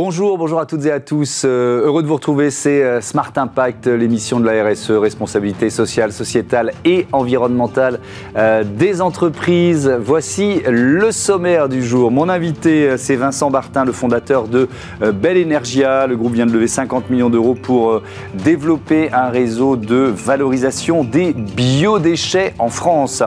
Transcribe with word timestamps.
Bonjour, 0.00 0.38
bonjour 0.38 0.60
à 0.60 0.66
toutes 0.66 0.86
et 0.86 0.92
à 0.92 1.00
tous. 1.00 1.42
Euh, 1.44 1.84
heureux 1.84 2.04
de 2.04 2.06
vous 2.06 2.14
retrouver, 2.14 2.52
c'est 2.52 2.84
euh, 2.84 3.00
Smart 3.00 3.32
Impact, 3.34 3.88
l'émission 3.88 4.38
de 4.38 4.46
la 4.46 4.62
RSE, 4.62 4.92
responsabilité 4.92 5.70
sociale, 5.70 6.12
sociétale 6.12 6.70
et 6.84 7.08
environnementale 7.10 7.98
euh, 8.36 8.62
des 8.62 9.00
entreprises. 9.00 9.92
Voici 10.00 10.62
le 10.68 11.10
sommaire 11.10 11.68
du 11.68 11.82
jour. 11.82 12.12
Mon 12.12 12.28
invité, 12.28 12.96
c'est 12.96 13.16
Vincent 13.16 13.50
Bartin, 13.50 13.84
le 13.84 13.90
fondateur 13.90 14.46
de 14.46 14.68
Belle 15.00 15.44
Energia. 15.44 16.06
Le 16.06 16.16
groupe 16.16 16.34
vient 16.34 16.46
de 16.46 16.52
lever 16.52 16.68
50 16.68 17.10
millions 17.10 17.28
d'euros 17.28 17.56
pour 17.60 18.00
développer 18.34 19.12
un 19.12 19.30
réseau 19.30 19.74
de 19.74 19.96
valorisation 20.14 21.02
des 21.02 21.32
biodéchets 21.32 22.54
en 22.60 22.68
France. 22.68 23.24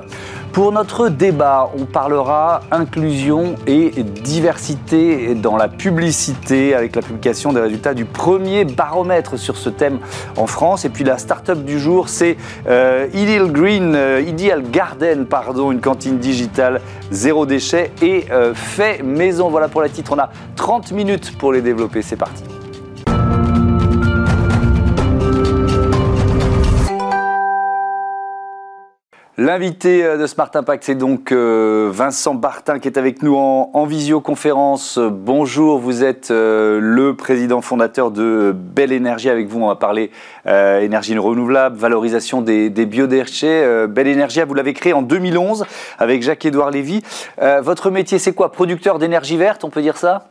Pour 0.53 0.73
notre 0.73 1.07
débat, 1.07 1.71
on 1.79 1.85
parlera 1.85 2.59
inclusion 2.71 3.55
et 3.67 3.91
diversité 4.03 5.33
dans 5.33 5.55
la 5.55 5.69
publicité 5.69 6.75
avec 6.75 6.93
la 6.93 7.01
publication 7.01 7.53
des 7.53 7.61
résultats 7.61 7.93
du 7.93 8.03
premier 8.03 8.65
baromètre 8.65 9.39
sur 9.39 9.55
ce 9.55 9.69
thème 9.69 9.99
en 10.35 10.47
France. 10.47 10.83
Et 10.83 10.89
puis 10.89 11.05
la 11.05 11.17
start-up 11.17 11.63
du 11.63 11.79
jour, 11.79 12.09
c'est 12.09 12.35
euh, 12.67 13.07
Ideal 13.13 13.49
Green, 13.49 13.93
euh, 13.95 14.21
Garden, 14.71 15.25
pardon, 15.25 15.71
une 15.71 15.79
cantine 15.79 16.17
digitale 16.17 16.81
zéro 17.11 17.45
déchet 17.45 17.93
et 18.01 18.25
euh, 18.31 18.53
fait 18.53 19.03
maison. 19.03 19.49
Voilà 19.49 19.69
pour 19.69 19.81
la 19.81 19.87
titre. 19.87 20.11
On 20.13 20.19
a 20.19 20.31
30 20.57 20.91
minutes 20.91 21.37
pour 21.37 21.53
les 21.53 21.61
développer. 21.61 22.01
C'est 22.01 22.17
parti. 22.17 22.43
L'invité 29.43 30.05
euh, 30.05 30.17
de 30.17 30.27
Smart 30.27 30.51
Impact, 30.53 30.83
c'est 30.83 30.93
donc 30.93 31.31
euh, 31.31 31.89
Vincent 31.91 32.35
Bartin 32.35 32.77
qui 32.77 32.87
est 32.87 32.99
avec 32.99 33.23
nous 33.23 33.35
en, 33.35 33.85
visioconférence. 33.87 34.99
Bonjour, 34.99 35.79
vous 35.79 36.03
êtes 36.03 36.29
euh, 36.29 36.79
le 36.79 37.15
président 37.15 37.59
fondateur 37.61 38.11
de 38.11 38.53
Belle 38.55 38.91
Énergie. 38.91 39.31
Avec 39.31 39.47
vous, 39.47 39.59
on 39.59 39.69
va 39.69 39.75
parler 39.75 40.11
énergie 40.45 41.17
renouvelable, 41.17 41.75
valorisation 41.75 42.43
des, 42.43 42.69
biodéchets. 42.69 43.87
Belle 43.87 44.07
Énergie, 44.07 44.41
vous 44.47 44.53
l'avez 44.53 44.73
créé 44.73 44.93
en 44.93 45.01
2011 45.01 45.65
avec 45.97 46.21
Jacques-Édouard 46.21 46.69
Lévy. 46.69 47.01
votre 47.61 47.89
métier, 47.89 48.19
c'est 48.19 48.33
quoi? 48.33 48.51
Producteur 48.51 48.99
d'énergie 48.99 49.37
verte, 49.37 49.63
on 49.63 49.69
peut 49.69 49.81
dire 49.81 49.97
ça? 49.97 50.25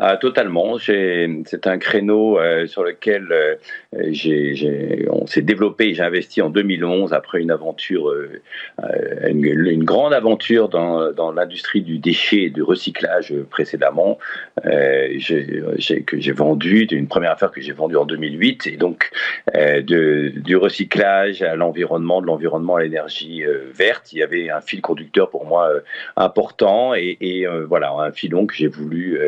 Ah, 0.00 0.16
totalement. 0.16 0.78
C'est 0.78 1.66
un 1.66 1.78
créneau 1.78 2.38
euh, 2.38 2.68
sur 2.68 2.84
lequel 2.84 3.26
euh, 3.32 3.56
on 5.10 5.26
s'est 5.26 5.42
développé. 5.42 5.92
J'ai 5.92 6.04
investi 6.04 6.40
en 6.40 6.50
2011 6.50 7.12
après 7.12 7.40
une 7.40 7.50
aventure, 7.50 8.08
euh, 8.08 8.40
une, 9.28 9.82
grande 9.82 10.14
aventure 10.14 10.68
dans, 10.68 11.32
l'industrie 11.32 11.82
du 11.82 11.98
déchet 11.98 12.44
et 12.44 12.50
du 12.50 12.62
recyclage 12.62 13.34
précédemment. 13.50 14.18
que 14.62 16.20
j'ai 16.20 16.32
vendu, 16.32 16.86
une 16.92 17.08
première 17.08 17.32
affaire 17.32 17.50
que 17.50 17.60
j'ai 17.60 17.72
vendue 17.72 17.96
en 17.96 18.04
2008 18.04 18.68
et 18.68 18.76
donc 18.76 19.10
du 19.82 20.56
recyclage 20.56 21.42
à 21.42 21.56
l'environnement, 21.56 22.20
de 22.20 22.26
l'environnement 22.26 22.76
à 22.76 22.82
l'énergie 22.82 23.42
verte. 23.74 24.12
Il 24.12 24.18
y 24.18 24.22
avait 24.22 24.48
un 24.50 24.60
fil 24.60 24.80
conducteur 24.80 25.28
pour 25.28 25.44
moi 25.44 25.72
important 26.16 26.94
et, 26.94 27.16
et 27.20 27.46
voilà 27.68 27.92
un 27.92 28.12
filon 28.12 28.46
que 28.46 28.54
j'ai 28.54 28.68
voulu 28.68 29.18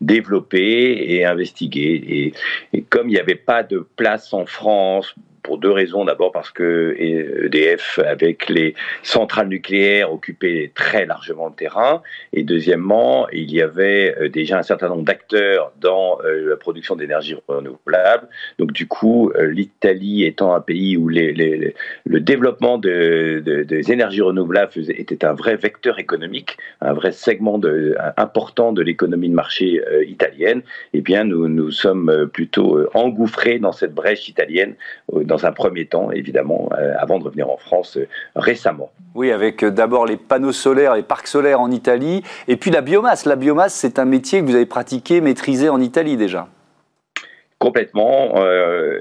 développer 0.00 0.17
développer 0.18 1.14
et 1.14 1.24
investiguer. 1.24 1.94
Et, 2.16 2.32
et 2.72 2.82
comme 2.82 3.08
il 3.08 3.12
n'y 3.12 3.20
avait 3.20 3.34
pas 3.34 3.62
de 3.62 3.86
place 3.96 4.32
en 4.32 4.46
France 4.46 5.14
pour 5.48 5.56
deux 5.56 5.72
raisons. 5.72 6.04
D'abord 6.04 6.30
parce 6.30 6.50
que 6.50 6.94
EDF, 6.98 7.98
avec 8.04 8.50
les 8.50 8.74
centrales 9.02 9.48
nucléaires, 9.48 10.12
occupait 10.12 10.70
très 10.74 11.06
largement 11.06 11.46
le 11.48 11.54
terrain. 11.54 12.02
Et 12.34 12.44
deuxièmement, 12.44 13.26
il 13.30 13.50
y 13.50 13.62
avait 13.62 14.14
euh, 14.20 14.28
déjà 14.28 14.58
un 14.58 14.62
certain 14.62 14.90
nombre 14.90 15.04
d'acteurs 15.04 15.72
dans 15.80 16.18
euh, 16.22 16.50
la 16.50 16.56
production 16.56 16.96
d'énergie 16.96 17.34
renouvelable. 17.48 18.28
Donc 18.58 18.72
du 18.72 18.86
coup, 18.86 19.32
euh, 19.36 19.46
l'Italie 19.46 20.24
étant 20.24 20.54
un 20.54 20.60
pays 20.60 20.98
où 20.98 21.08
le 21.08 22.20
développement 22.20 22.76
de, 22.76 23.42
des 23.42 23.90
énergies 23.90 24.20
renouvelables 24.20 24.72
était 24.90 25.24
un 25.24 25.32
vrai 25.32 25.56
vecteur 25.56 25.98
économique, 25.98 26.58
un 26.82 26.92
vrai 26.92 27.12
segment 27.12 27.58
important 28.18 28.74
de 28.74 28.82
l'économie 28.82 29.30
de 29.30 29.34
marché 29.34 29.80
italienne, 30.06 30.60
eh 30.92 31.00
bien 31.00 31.24
nous 31.24 31.48
nous 31.48 31.70
sommes 31.70 32.28
plutôt 32.32 32.86
engouffrés 32.92 33.58
dans 33.58 33.72
cette 33.72 33.94
brèche 33.94 34.28
italienne 34.28 34.74
un 35.44 35.52
premier 35.52 35.86
temps, 35.86 36.10
évidemment, 36.10 36.68
euh, 36.78 36.92
avant 36.98 37.18
de 37.18 37.24
revenir 37.24 37.50
en 37.50 37.56
France 37.56 37.96
euh, 37.96 38.08
récemment. 38.36 38.90
Oui, 39.14 39.32
avec 39.32 39.62
euh, 39.62 39.70
d'abord 39.70 40.06
les 40.06 40.16
panneaux 40.16 40.52
solaires, 40.52 40.94
les 40.94 41.02
parcs 41.02 41.26
solaires 41.26 41.60
en 41.60 41.70
Italie, 41.70 42.22
et 42.46 42.56
puis 42.56 42.70
la 42.70 42.80
biomasse. 42.80 43.24
La 43.26 43.36
biomasse, 43.36 43.74
c'est 43.74 43.98
un 43.98 44.04
métier 44.04 44.40
que 44.40 44.46
vous 44.46 44.54
avez 44.54 44.66
pratiqué, 44.66 45.20
maîtrisé 45.20 45.68
en 45.68 45.80
Italie 45.80 46.16
déjà. 46.16 46.48
Complètement. 47.58 48.34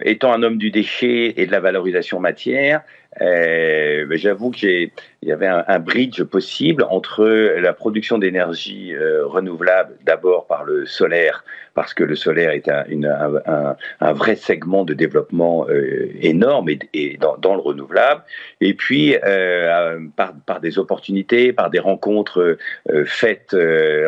étant 0.02 0.34
un 0.34 0.42
homme 0.42 0.58
du 0.58 0.72
déchet 0.72 1.36
et 1.38 1.46
de 1.46 1.52
la 1.52 1.60
valorisation 1.60 2.20
matière, 2.20 2.82
ben, 3.20 4.18
j'avoue 4.18 4.52
qu'il 4.52 4.92
y 5.24 5.32
avait 5.32 5.48
un, 5.48 5.80
bridge 5.80 6.24
possible 6.24 6.86
entre 6.90 7.26
la 7.26 7.74
production 7.74 8.18
d'énergie 8.18 8.94
renouvelable, 9.24 9.96
d'abord 10.04 10.48
par 10.48 10.64
le 10.64 10.86
solaire, 10.86 11.44
parce 11.78 11.94
que 11.94 12.04
le 12.04 12.16
solaire 12.16 12.50
est 12.50 12.70
un, 12.70 14.14
vrai 14.14 14.36
segment 14.36 14.84
de 14.84 14.96
développement 14.96 15.68
euh, 15.70 16.10
énorme 16.22 16.70
et, 16.70 17.20
dans, 17.20 17.54
le 17.54 17.62
renouvelable. 17.62 18.24
Et 18.62 18.74
puis, 18.74 19.16
euh, 19.24 20.00
par, 20.16 20.60
des 20.60 20.80
opportunités, 20.80 21.54
par 21.54 21.70
des 21.70 21.78
rencontres 21.78 22.58
euh, 22.90 23.06
faites 23.06 23.56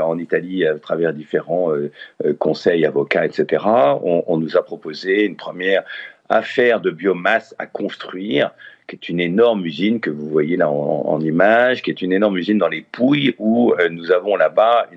en 0.02 0.18
Italie 0.18 0.66
à 0.66 0.80
travers 0.80 1.14
différents 1.14 1.72
conseils, 2.40 2.88
avocats, 2.88 3.24
etc., 3.24 3.64
on 3.68 4.38
nous 4.38 4.58
a 4.58 4.64
proposé 4.64 5.26
une 5.26 5.36
première 5.36 5.84
affaire 6.28 6.82
de 6.82 6.90
biomasse 6.90 7.54
à 7.60 7.68
construire 7.68 8.50
qui 8.90 8.96
est 8.96 9.10
une 9.10 9.20
énorme 9.20 9.66
usine 9.66 10.00
que 10.00 10.10
vous 10.10 10.28
voyez 10.28 10.58
là 10.58 10.70
en, 10.70 11.20
image, 11.22 11.84
qui 11.84 11.92
est 11.92 12.02
une 12.02 12.12
énorme 12.12 12.38
usine 12.38 12.58
dans 12.58 12.68
les 12.68 12.82
Pouilles 12.82 13.36
où 13.38 13.74
euh, 13.74 13.90
nous 13.90 14.12
avons 14.12 14.36
là-bas 14.36 14.88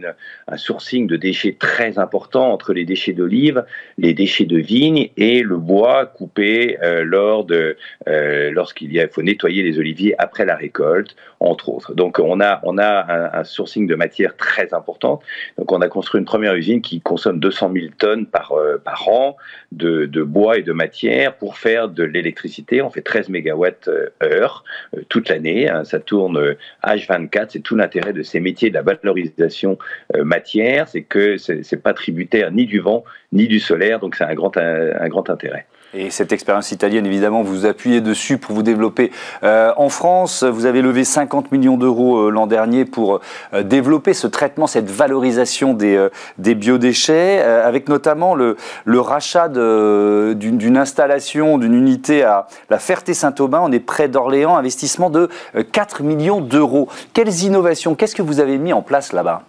un 0.48 0.56
sourcing 0.56 1.06
de 1.06 1.16
déchets 1.16 1.56
très 1.58 1.98
important 1.98 2.52
entre 2.52 2.72
les 2.72 2.84
déchets 2.84 3.12
d'olive, 3.12 3.64
les 3.98 4.14
déchets 4.14 4.44
de 4.44 4.56
vigne 4.56 5.10
et 5.16 5.42
le 5.42 5.56
bois 5.56 6.06
coupé 6.06 6.78
euh, 6.82 7.04
lors 7.04 7.44
de 7.44 7.76
euh, 8.08 8.50
lorsqu'il 8.50 9.08
faut 9.10 9.22
nettoyer 9.22 9.62
les 9.62 9.78
oliviers 9.78 10.14
après 10.18 10.44
la 10.44 10.56
récolte, 10.56 11.14
entre 11.40 11.68
autres. 11.68 11.94
Donc 11.94 12.18
on 12.18 12.40
a 12.40 12.60
on 12.62 12.78
a 12.78 13.38
un, 13.38 13.44
sourcing 13.44 13.86
de 13.86 13.94
matière 13.94 14.36
très 14.36 14.72
importante. 14.72 15.22
Donc 15.58 15.70
on 15.72 15.80
a 15.80 15.88
construit 15.88 16.20
une 16.20 16.24
première 16.24 16.54
usine 16.54 16.80
qui 16.80 17.00
consomme 17.00 17.40
200 17.40 17.72
000 17.74 17.86
tonnes 17.98 18.26
par 18.26 18.54
par 18.84 19.08
an 19.08 19.36
de, 19.72 20.06
de 20.06 20.22
bois 20.22 20.58
et 20.58 20.62
de 20.62 20.72
matière 20.72 21.34
pour 21.34 21.58
faire 21.58 21.88
de 21.88 22.04
l'électricité. 22.04 22.80
On 22.80 22.90
fait 22.90 23.02
13 23.02 23.28
mégawatts 23.28 23.81
euh, 23.88 24.08
heure 24.22 24.64
euh, 24.96 25.02
toute 25.08 25.28
l'année. 25.28 25.68
Hein. 25.68 25.84
ça 25.84 26.00
tourne 26.00 26.56
H24. 26.84 27.38
Euh, 27.38 27.46
c'est 27.48 27.60
tout 27.60 27.76
l'intérêt 27.76 28.12
de 28.12 28.22
ces 28.22 28.40
métiers 28.40 28.70
de 28.70 28.74
la 28.74 28.82
valorisation 28.82 29.78
matière, 30.14 30.88
c'est 30.88 31.02
que 31.02 31.36
c'est 31.36 31.82
pas 31.82 31.94
tributaire 31.94 32.50
ni 32.50 32.66
du 32.66 32.80
vent 32.80 33.04
ni 33.32 33.48
du 33.48 33.60
solaire, 33.60 33.98
donc 33.98 34.14
c'est 34.14 34.24
un 34.24 34.34
grand, 34.34 34.56
un 34.56 35.08
grand 35.08 35.30
intérêt. 35.30 35.66
Et 35.94 36.10
cette 36.10 36.32
expérience 36.32 36.72
italienne, 36.72 37.04
évidemment, 37.04 37.42
vous 37.42 37.66
appuyez 37.66 38.00
dessus 38.00 38.38
pour 38.38 38.54
vous 38.54 38.62
développer. 38.62 39.12
Euh, 39.42 39.72
en 39.76 39.90
France, 39.90 40.42
vous 40.42 40.64
avez 40.64 40.80
levé 40.80 41.04
50 41.04 41.52
millions 41.52 41.76
d'euros 41.76 42.16
euh, 42.16 42.30
l'an 42.30 42.46
dernier 42.46 42.86
pour 42.86 43.20
euh, 43.52 43.62
développer 43.62 44.14
ce 44.14 44.26
traitement, 44.26 44.66
cette 44.66 44.90
valorisation 44.90 45.74
des, 45.74 46.08
des 46.38 46.54
biodéchets, 46.54 47.42
avec 47.42 47.88
notamment 47.88 48.34
le, 48.34 48.56
le 48.84 49.00
rachat 49.00 49.48
d'une 49.48 50.76
installation, 50.76 51.58
d'une 51.58 51.74
unité 51.74 52.22
à 52.22 52.46
la 52.70 52.78
Ferté-Saint-Aubin. 52.78 53.60
On 53.62 53.72
est 53.72 53.80
près 53.80 54.08
d'Orléans, 54.08 54.56
investissement 54.56 55.10
de 55.10 55.28
4 55.72 56.02
millions 56.02 56.40
d'euros. 56.40 56.88
Quelles 57.12 57.42
innovations, 57.42 57.94
qu'est-ce 57.94 58.14
que 58.14 58.22
vous 58.22 58.40
avez 58.40 58.56
mis 58.56 58.72
en 58.72 58.82
place 58.82 59.12
là-bas? 59.12 59.42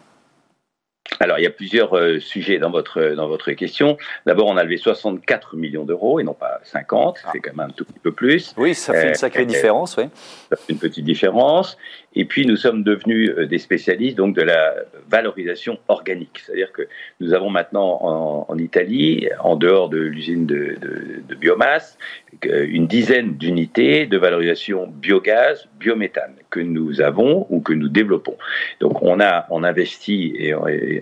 Alors, 1.20 1.40
il 1.40 1.44
y 1.44 1.48
a 1.48 1.52
plusieurs 1.52 1.96
euh, 1.96 2.20
sujets 2.20 2.60
dans 2.60 2.72
votre, 2.72 3.14
dans 3.16 3.28
votre 3.28 3.52
question. 3.52 3.98
D'abord, 4.26 4.48
on 4.48 4.58
a 4.58 4.64
levé 4.64 4.78
64 4.78 5.56
millions 5.56 5.86
d'euros 5.86 6.20
et 6.20 6.24
non 6.24 6.34
pas 6.34 6.60
50, 6.64 7.24
c'est 7.32 7.40
quand 7.40 7.56
même 7.56 7.70
un 7.70 7.74
tout 7.74 7.86
petit 7.86 8.00
peu 8.00 8.12
plus. 8.12 8.54
Oui, 8.58 8.74
ça 8.74 8.94
fait 8.94 9.10
une 9.10 9.16
sacrée 9.16 9.44
euh, 9.44 9.46
différence, 9.46 9.98
oui. 9.98 10.06
Ça 10.50 10.56
fait 10.56 10.74
une 10.74 10.80
petite 10.80 11.06
différence. 11.06 11.78
Et 12.16 12.26
puis, 12.26 12.46
nous 12.46 12.56
sommes 12.56 12.84
devenus 12.84 13.32
euh, 13.32 13.46
des 13.46 13.58
spécialistes 13.58 14.18
donc, 14.18 14.36
de 14.36 14.42
la 14.42 14.76
valorisation 15.10 15.80
organique. 15.88 16.40
C'est-à-dire 16.40 16.72
que 16.72 16.88
nous 17.20 17.34
avons 17.34 17.50
maintenant 17.50 18.00
en, 18.02 18.46
en 18.50 18.58
Italie, 18.58 19.30
en 19.40 19.56
dehors 19.56 19.90
de 19.90 20.00
l'usine 20.00 20.46
de, 20.46 20.76
de, 20.80 21.22
de, 21.28 21.36
biomasse, 21.36 21.98
une 22.44 22.88
dizaine 22.88 23.38
d'unités 23.38 24.06
de 24.06 24.18
valorisation 24.18 24.88
biogaz, 24.88 25.68
biométhane 25.80 26.36
que 26.54 26.60
nous 26.60 27.02
avons 27.02 27.48
ou 27.50 27.62
que 27.62 27.74
nous 27.74 27.90
développons. 27.90 28.38
Donc, 28.80 29.02
on 29.02 29.20
a 29.20 29.48
on 29.50 29.64
investit 29.64 30.54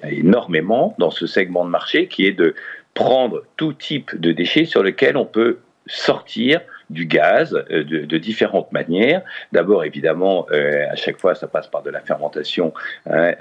énormément 0.10 0.96
dans 0.98 1.12
ce 1.12 1.28
segment 1.28 1.66
de 1.66 1.70
marché 1.70 2.08
qui 2.08 2.26
est 2.26 2.32
de 2.32 2.56
prendre 2.94 3.44
tout 3.58 3.74
type 3.74 4.10
de 4.20 4.32
déchets 4.32 4.66
sur 4.66 4.82
lequel 4.82 5.18
on 5.18 5.26
peut 5.26 5.58
sortir 5.88 6.62
du 6.92 7.06
gaz 7.06 7.52
de, 7.70 7.82
de 7.84 8.18
différentes 8.18 8.72
manières. 8.72 9.22
D'abord, 9.52 9.84
évidemment, 9.84 10.46
à 10.50 10.96
chaque 10.96 11.18
fois, 11.18 11.36
ça 11.36 11.48
passe 11.48 11.68
par 11.68 11.84
de 11.84 11.90
la 11.90 12.02
fermentation 12.02 12.74
hein, 13.10 13.34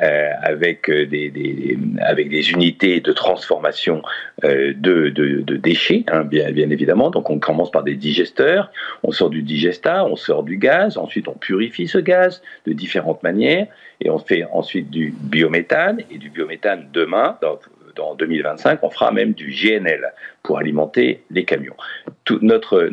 avec, 0.42 0.90
des, 0.90 1.30
des, 1.30 1.78
avec 2.00 2.28
des 2.28 2.50
unités 2.52 3.00
de 3.00 3.12
transformation 3.12 4.02
de, 4.42 5.56
déchets, 5.56 6.04
hein, 6.08 6.24
bien, 6.24 6.50
bien 6.52 6.70
évidemment. 6.70 7.10
Donc, 7.10 7.30
on 7.30 7.38
commence 7.38 7.70
par 7.70 7.82
des 7.82 7.94
digesteurs, 7.94 8.70
on 9.02 9.12
sort 9.12 9.30
du 9.30 9.42
digestat, 9.42 10.04
on 10.06 10.16
sort 10.16 10.42
du 10.42 10.56
gaz, 10.56 10.96
ensuite 10.96 11.28
on 11.28 11.34
purifie 11.34 11.88
ce 11.88 11.98
gaz 11.98 12.42
de 12.66 12.72
différentes 12.72 13.22
manières, 13.22 13.66
et 14.00 14.10
on 14.10 14.18
fait 14.18 14.44
ensuite 14.52 14.90
du 14.90 15.12
biométhane, 15.20 16.00
et 16.10 16.18
du 16.18 16.30
biométhane 16.30 16.88
demain, 16.92 17.36
dans, 17.42 17.58
dans 17.96 18.14
2025, 18.14 18.80
on 18.82 18.90
fera 18.90 19.12
même 19.12 19.32
du 19.32 19.50
GNL 19.50 20.12
pour 20.42 20.58
alimenter 20.58 21.22
les 21.30 21.44
camions. 21.44 21.76
Notre, 22.42 22.88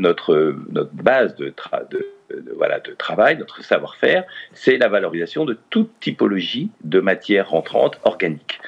base 0.94 1.36
de, 1.36 1.54
de 1.92 2.06
voilà, 2.56 2.80
de 2.80 2.92
travail, 2.92 3.38
notre 3.38 3.64
savoir-faire, 3.64 4.24
c'est 4.54 4.78
la 4.78 4.88
valorisation 4.90 5.46
de 5.46 5.58
toute 5.70 5.92
typologie 6.00 6.70
de 6.84 7.00
matières 7.00 7.50
rentrantes 7.50 8.00
organiques. 8.04 8.60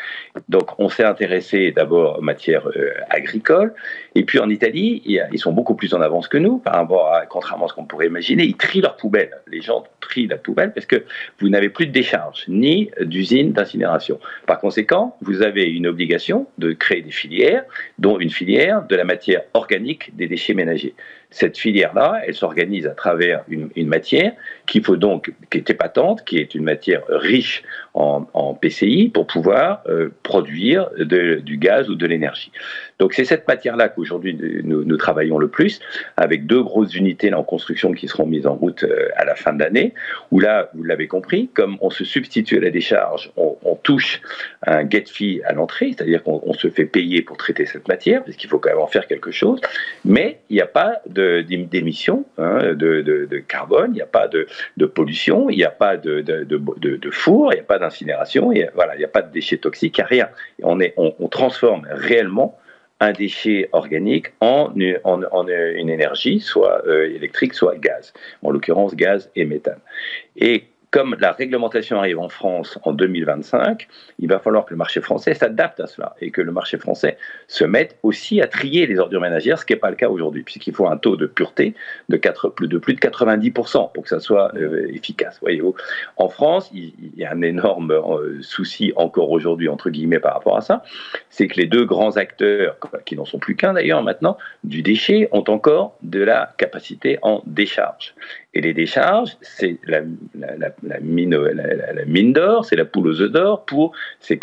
Donc, 0.47 0.79
on 0.79 0.89
s'est 0.89 1.03
intéressé 1.03 1.71
d'abord 1.71 2.19
aux 2.19 2.21
matières 2.21 2.67
euh, 2.67 2.93
agricoles, 3.09 3.73
et 4.15 4.23
puis 4.23 4.39
en 4.39 4.49
Italie, 4.49 5.01
ils 5.05 5.39
sont 5.39 5.51
beaucoup 5.51 5.75
plus 5.75 5.93
en 5.93 6.01
avance 6.01 6.27
que 6.27 6.37
nous, 6.37 6.59
par 6.59 6.75
rapport 6.75 7.13
à, 7.13 7.25
contrairement 7.25 7.65
à 7.65 7.69
ce 7.69 7.73
qu'on 7.73 7.85
pourrait 7.85 8.07
imaginer, 8.07 8.43
ils 8.43 8.57
trient 8.57 8.81
leurs 8.81 8.95
poubelles. 8.95 9.37
Les 9.47 9.61
gens 9.61 9.83
trient 9.99 10.27
la 10.27 10.37
poubelle 10.37 10.73
parce 10.73 10.85
que 10.85 11.03
vous 11.39 11.49
n'avez 11.49 11.69
plus 11.69 11.85
de 11.85 11.91
décharge, 11.91 12.45
ni 12.47 12.89
d'usine 13.01 13.51
d'incinération. 13.51 14.19
Par 14.45 14.59
conséquent, 14.59 15.17
vous 15.21 15.41
avez 15.41 15.65
une 15.65 15.87
obligation 15.87 16.47
de 16.57 16.73
créer 16.73 17.01
des 17.01 17.11
filières, 17.11 17.63
dont 17.97 18.19
une 18.19 18.29
filière 18.29 18.85
de 18.87 18.95
la 18.95 19.03
matière 19.03 19.41
organique 19.53 20.15
des 20.15 20.27
déchets 20.27 20.53
ménagers. 20.53 20.93
Cette 21.31 21.59
filière-là, 21.59 22.21
elle 22.25 22.33
s'organise 22.33 22.87
à 22.87 22.95
travers 22.95 23.43
une, 23.49 23.87
matière 23.87 24.33
qu'il 24.65 24.83
faut 24.83 24.97
donc, 24.97 25.31
qui 25.51 25.59
est 25.59 25.69
épatante, 25.69 26.25
qui 26.25 26.39
est 26.39 26.55
une 26.55 26.63
matière 26.63 27.03
riche 27.07 27.63
en, 27.93 28.53
PCI 28.59 29.09
pour 29.13 29.27
pouvoir 29.27 29.83
euh, 29.87 30.09
produire 30.23 30.89
du 30.97 31.57
gaz 31.57 31.89
ou 31.89 31.95
de 31.95 32.05
l'énergie. 32.07 32.51
Donc 32.97 33.13
c'est 33.13 33.25
cette 33.25 33.47
matière-là 33.47 33.89
qu'aujourd'hui 33.89 34.37
nous, 34.63 34.97
travaillons 34.97 35.37
le 35.37 35.47
plus, 35.47 35.79
avec 36.17 36.45
deux 36.45 36.63
grosses 36.63 36.95
unités 36.95 37.31
en 37.33 37.43
construction 37.43 37.93
qui 37.93 38.07
seront 38.07 38.25
mises 38.25 38.47
en 38.47 38.55
route 38.55 38.83
euh, 38.83 39.09
à 39.15 39.23
la 39.23 39.35
fin 39.35 39.53
de 39.53 39.59
l'année, 39.59 39.93
où 40.31 40.39
là, 40.39 40.69
vous 40.73 40.83
l'avez 40.83 41.07
compris, 41.07 41.49
comme 41.53 41.77
on 41.81 41.89
se 41.91 42.03
substitue 42.03 42.57
à 42.57 42.61
la 42.61 42.71
décharge, 42.71 43.31
on, 43.37 43.55
touche 43.81 44.21
un 44.65 44.87
get 44.89 45.05
fee 45.07 45.41
à 45.45 45.53
l'entrée, 45.53 45.93
c'est-à-dire 45.95 46.23
qu'on 46.23 46.53
se 46.53 46.69
fait 46.69 46.85
payer 46.85 47.21
pour 47.21 47.37
traiter 47.37 47.65
cette 47.65 47.87
matière, 47.87 48.23
parce 48.23 48.37
qu'il 48.37 48.49
faut 48.49 48.59
quand 48.59 48.69
même 48.69 48.79
en 48.79 48.87
faire 48.87 49.07
quelque 49.07 49.31
chose, 49.31 49.59
mais 50.05 50.39
il 50.49 50.55
n'y 50.55 50.61
a 50.61 50.67
pas 50.67 51.01
d'émissions 51.05 52.25
hein, 52.37 52.73
de, 52.73 53.01
de, 53.01 53.37
carbone, 53.39 53.91
il 53.91 53.95
n'y 53.95 54.01
a 54.01 54.05
pas 54.05 54.27
de, 54.27 54.47
pollution, 54.85 55.49
il 55.49 55.57
n'y 55.57 55.63
a 55.63 55.71
pas 55.71 55.97
de, 55.97 56.23
four, 57.11 57.53
il 57.53 57.55
n'y 57.55 57.61
a 57.61 57.65
pas 57.65 57.79
d'incinération, 57.79 58.51
il 58.51 58.57
n'y 58.57 59.03
a 59.03 59.07
pas 59.07 59.21
de 59.21 59.31
déchets 59.31 59.57
toxiques, 59.57 59.97
il 59.97 60.01
n'y 60.01 60.21
a 60.21 60.25
rien. 60.25 60.29
On 60.97 61.27
transforme 61.27 61.87
réellement 61.89 62.57
un 62.99 63.11
déchet 63.11 63.69
organique 63.71 64.27
en, 64.41 64.73
une 64.75 65.89
énergie, 65.89 66.39
soit 66.39 66.85
euh, 66.85 67.15
électrique, 67.15 67.53
soit 67.53 67.77
gaz, 67.77 68.13
en 68.43 68.51
l'occurrence 68.51 68.95
gaz 68.95 69.29
et 69.35 69.45
méthane. 69.45 69.79
Et 70.35 70.65
comme 70.91 71.15
la 71.19 71.31
réglementation 71.31 71.99
arrive 71.99 72.19
en 72.19 72.29
France 72.29 72.79
en 72.83 72.93
2025, 72.93 73.87
il 74.17 74.27
va 74.27 74.39
falloir 74.39 74.65
que 74.65 74.71
le 74.71 74.77
marché 74.77 75.01
français 75.01 75.33
s'adapte 75.33 75.79
à 75.79 75.87
cela 75.87 76.15
et 76.19 76.31
que 76.31 76.41
le 76.41 76.51
marché 76.51 76.77
français 76.77 77.17
se 77.47 77.63
mette 77.63 77.97
aussi 78.01 78.41
à 78.41 78.47
trier 78.47 78.87
les 78.87 78.97
ordures 78.97 79.21
ménagères, 79.21 79.59
ce 79.59 79.65
qui 79.65 79.73
n'est 79.73 79.79
pas 79.79 79.91
le 79.91 79.95
cas 79.95 80.09
aujourd'hui, 80.09 80.43
puisqu'il 80.43 80.73
faut 80.73 80.87
un 80.87 80.97
taux 80.97 81.15
de 81.15 81.27
pureté 81.27 81.75
de, 82.09 82.17
4, 82.17 82.53
de 82.61 82.77
plus 82.77 82.95
de 82.95 82.99
90% 82.99 83.91
pour 83.91 84.03
que 84.03 84.09
ça 84.09 84.19
soit 84.19 84.51
euh, 84.55 84.87
efficace. 84.91 85.39
En 86.17 86.29
France, 86.29 86.71
il, 86.73 86.93
y 87.15 87.23
a 87.23 87.31
un 87.31 87.41
énorme 87.41 87.91
euh, 87.91 88.41
souci 88.41 88.91
encore 88.95 89.29
aujourd'hui 89.31 89.69
entre 89.69 89.89
guillemets 89.89 90.19
par 90.19 90.33
rapport 90.33 90.57
à 90.57 90.61
ça, 90.61 90.83
c'est 91.29 91.47
que 91.47 91.57
les 91.57 91.67
deux 91.67 91.85
grands 91.85 92.17
acteurs, 92.17 92.77
qui 93.05 93.15
n'en 93.15 93.25
sont 93.25 93.39
plus 93.39 93.55
qu'un 93.55 93.73
d'ailleurs 93.73 94.01
maintenant, 94.01 94.37
du 94.63 94.81
déchet, 94.81 95.29
ont 95.31 95.43
encore 95.47 95.95
de 96.01 96.21
la 96.21 96.53
capacité 96.57 97.19
en 97.21 97.43
décharge. 97.45 98.15
Et 98.55 98.61
les 98.61 98.73
décharges, 98.73 99.37
c'est 99.41 99.77
la, 99.85 100.01
mine, 101.01 102.33
d'or, 102.33 102.65
c'est 102.65 102.75
la 102.75 102.85
poule 102.85 103.07
aux 103.09 103.21
œufs 103.21 103.31
d'or 103.31 103.63
pour 103.65 103.91
ces, 104.19 104.39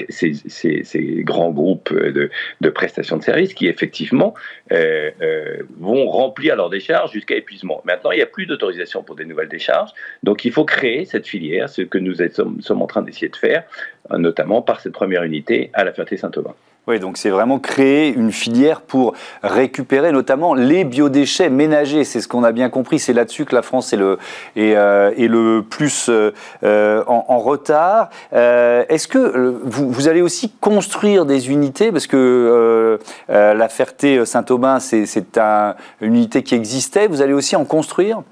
grands 1.25 1.51
groupes 1.51 1.93
de, 1.93 2.31
prestations 2.71 3.17
de 3.17 3.25
services 3.25 3.53
qui, 3.53 3.67
effectivement, 3.67 4.35
euh, 4.71 5.11
euh, 5.21 5.63
vont 5.81 6.09
remplir 6.09 6.55
leurs 6.55 6.71
décharges 6.71 7.11
jusqu'à 7.11 7.35
épuisement. 7.35 7.83
Maintenant, 7.85 8.13
il 8.13 8.17
n'y 8.17 8.23
a 8.23 8.27
plus 8.27 8.47
d'autorisation 8.47 9.03
pour 9.03 9.17
des 9.17 9.25
nouvelles 9.25 9.49
décharges. 9.49 9.91
Donc, 10.23 10.45
il 10.45 10.53
faut 10.53 10.65
créer 10.65 11.05
cette 11.05 11.27
filière, 11.27 11.69
ce 11.69 11.83
que 11.83 11.99
nous 11.99 12.15
sommes 12.61 12.83
en 12.83 12.87
train 12.87 13.03
d'essayer 13.03 13.29
de 13.29 13.37
faire, 13.37 13.65
notamment 14.11 14.63
par 14.63 14.81
cette 14.81 14.93
première 14.93 15.25
unité 15.25 15.71
à 15.73 15.83
la 15.83 15.93
Ferté-Saint-Aubin. 15.93 16.55
Oui, 16.89 17.01
donc 17.01 17.17
c'est 17.17 17.31
vraiment 17.31 17.59
créer 17.59 18.15
une 18.15 18.31
filière 18.31 18.81
pour 18.81 19.15
récupérer 19.43 20.13
notamment 20.13 20.55
les 20.55 20.85
biodéchets 20.85 21.51
ménagers. 21.51 22.05
C'est 22.05 22.21
ce 22.21 22.29
qu'on 22.29 22.45
a 22.45 22.53
bien 22.53 22.69
compris. 22.69 23.01
C'est 23.01 23.13
là-dessus 23.13 23.45
que 23.45 23.57
la 23.57 23.63
France 23.63 23.93
est 23.93 23.97
le, 23.97 24.19
euh, 24.57 25.63
plus 25.63 26.09
euh, 26.09 27.03
en, 27.09 27.39
retard. 27.39 28.11
Euh, 28.33 28.85
est-ce 28.89 29.09
que 29.09 29.59
vous, 29.65 30.07
allez 30.07 30.23
aussi 30.23 30.53
construire 30.61 31.27
des 31.27 31.51
unités? 31.51 31.91
Parce 31.91 32.07
que 32.07 33.01
la 33.29 33.69
Ferté-Saint-Aubin, 33.69 34.79
c'est 34.79 35.39
un, 35.39 35.75
une 36.01 36.15
unité 36.15 36.45
qui 36.45 36.55
existait. 36.55 37.09
Vous 37.09 37.21
allez 37.21 37.33
aussi 37.33 37.57
en 37.57 37.65
construire? 37.65 38.23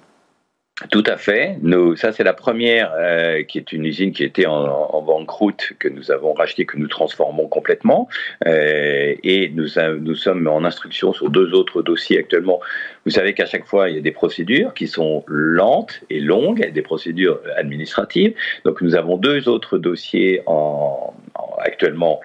Tout 0.90 1.04
à 1.06 1.16
fait. 1.16 1.56
Nous, 1.62 1.94
ça, 1.94 2.10
c'est 2.10 2.24
la 2.24 2.32
première, 2.32 2.92
euh, 2.96 3.44
qui 3.44 3.58
est 3.58 3.70
une 3.70 3.84
usine 3.84 4.12
qui 4.12 4.24
était 4.24 4.46
en, 4.46 4.64
en, 4.64 5.02
banqueroute, 5.02 5.74
que 5.78 5.86
nous 5.86 6.10
avons 6.10 6.32
rachetée, 6.32 6.66
que 6.66 6.76
nous 6.76 6.88
transformons 6.88 7.46
complètement. 7.46 8.08
Euh, 8.48 9.14
et 9.22 9.50
nous, 9.50 9.68
nous 10.00 10.14
sommes 10.16 10.48
en 10.48 10.64
instruction 10.64 11.12
sur 11.12 11.30
deux 11.30 11.54
autres 11.54 11.82
dossiers 11.82 12.18
actuellement. 12.18 12.58
Vous 13.04 13.12
savez 13.12 13.34
qu'à 13.34 13.46
chaque 13.46 13.66
fois, 13.66 13.88
il 13.88 13.94
y 13.94 13.98
a 13.98 14.02
des 14.02 14.10
procédures 14.10 14.74
qui 14.74 14.88
sont 14.88 15.22
lentes 15.28 16.00
et 16.10 16.18
longues, 16.18 16.68
des 16.72 16.82
procédures 16.82 17.40
administratives. 17.56 18.34
Donc, 18.64 18.80
nous 18.80 18.96
avons 18.96 19.16
deux 19.16 19.48
autres 19.48 19.78
dossiers 19.78 20.42
en, 20.46 21.14
actuellement 21.60 22.20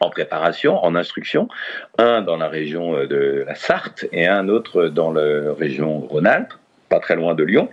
en 0.00 0.10
préparation, 0.10 0.84
en 0.84 0.96
instruction, 0.96 1.48
un 1.96 2.22
dans 2.22 2.36
la 2.36 2.48
région 2.48 3.06
de 3.06 3.44
la 3.46 3.54
Sarthe 3.54 4.06
et 4.10 4.26
un 4.26 4.48
autre 4.48 4.88
dans 4.88 5.12
la 5.12 5.54
région 5.54 6.00
Rhône-Alpes 6.00 6.54
pas 6.92 7.00
très 7.00 7.16
loin 7.16 7.34
de 7.34 7.42
Lyon, 7.42 7.70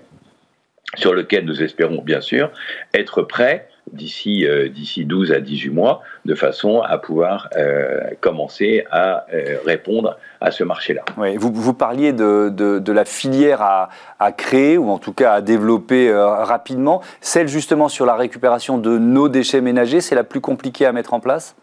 sur 0.96 1.14
lequel 1.14 1.44
nous 1.44 1.62
espérons 1.62 2.02
bien 2.02 2.22
sûr 2.22 2.52
être 2.94 3.22
prêts 3.22 3.68
d'ici 3.92 4.46
euh, 4.46 4.70
d'ici 4.70 5.04
12 5.04 5.34
à 5.34 5.42
18 5.42 5.72
mois, 5.72 6.02
de 6.24 6.36
façon 6.36 6.80
à 6.80 6.98
pouvoir 6.98 7.50
euh, 7.58 8.00
commencer 8.22 8.86
à 8.92 9.26
euh, 9.34 9.58
répondre 9.66 10.18
à 10.40 10.52
ce 10.52 10.64
marché-là. 10.64 11.04
Vous, 11.36 11.52
vous 11.52 11.74
parliez 11.74 12.14
de, 12.14 12.50
de, 12.50 12.92
la 12.94 13.04
filière 13.04 13.62
à, 13.62 13.90
à, 14.20 14.32
créer, 14.32 14.78
ou 14.78 14.90
en 14.90 15.00
tout 15.00 15.12
cas 15.12 15.34
à 15.34 15.42
développer 15.42 16.14
rapidement. 16.14 17.02
Celle 17.20 17.50
justement 17.50 17.90
sur 17.90 18.06
la 18.06 18.16
récupération 18.16 18.78
de 18.78 18.98
nos 18.98 19.28
déchets 19.28 19.60
ménagers, 19.60 20.00
c'est 20.00 20.16
la 20.16 20.24
plus 20.24 20.40
compliquée 20.40 20.86
à 20.86 20.94
mettre 20.94 21.14
en 21.14 21.20
place? 21.20 21.56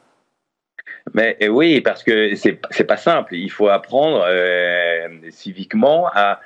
Mais 1.15 1.37
oui, 1.49 1.81
parce 1.81 2.03
que 2.03 2.35
c'est 2.35 2.85
pas 2.85 2.97
simple. 2.97 3.35
Il 3.35 3.51
faut 3.51 3.69
apprendre 3.69 4.27
civiquement 5.31 6.09
à, 6.13 6.41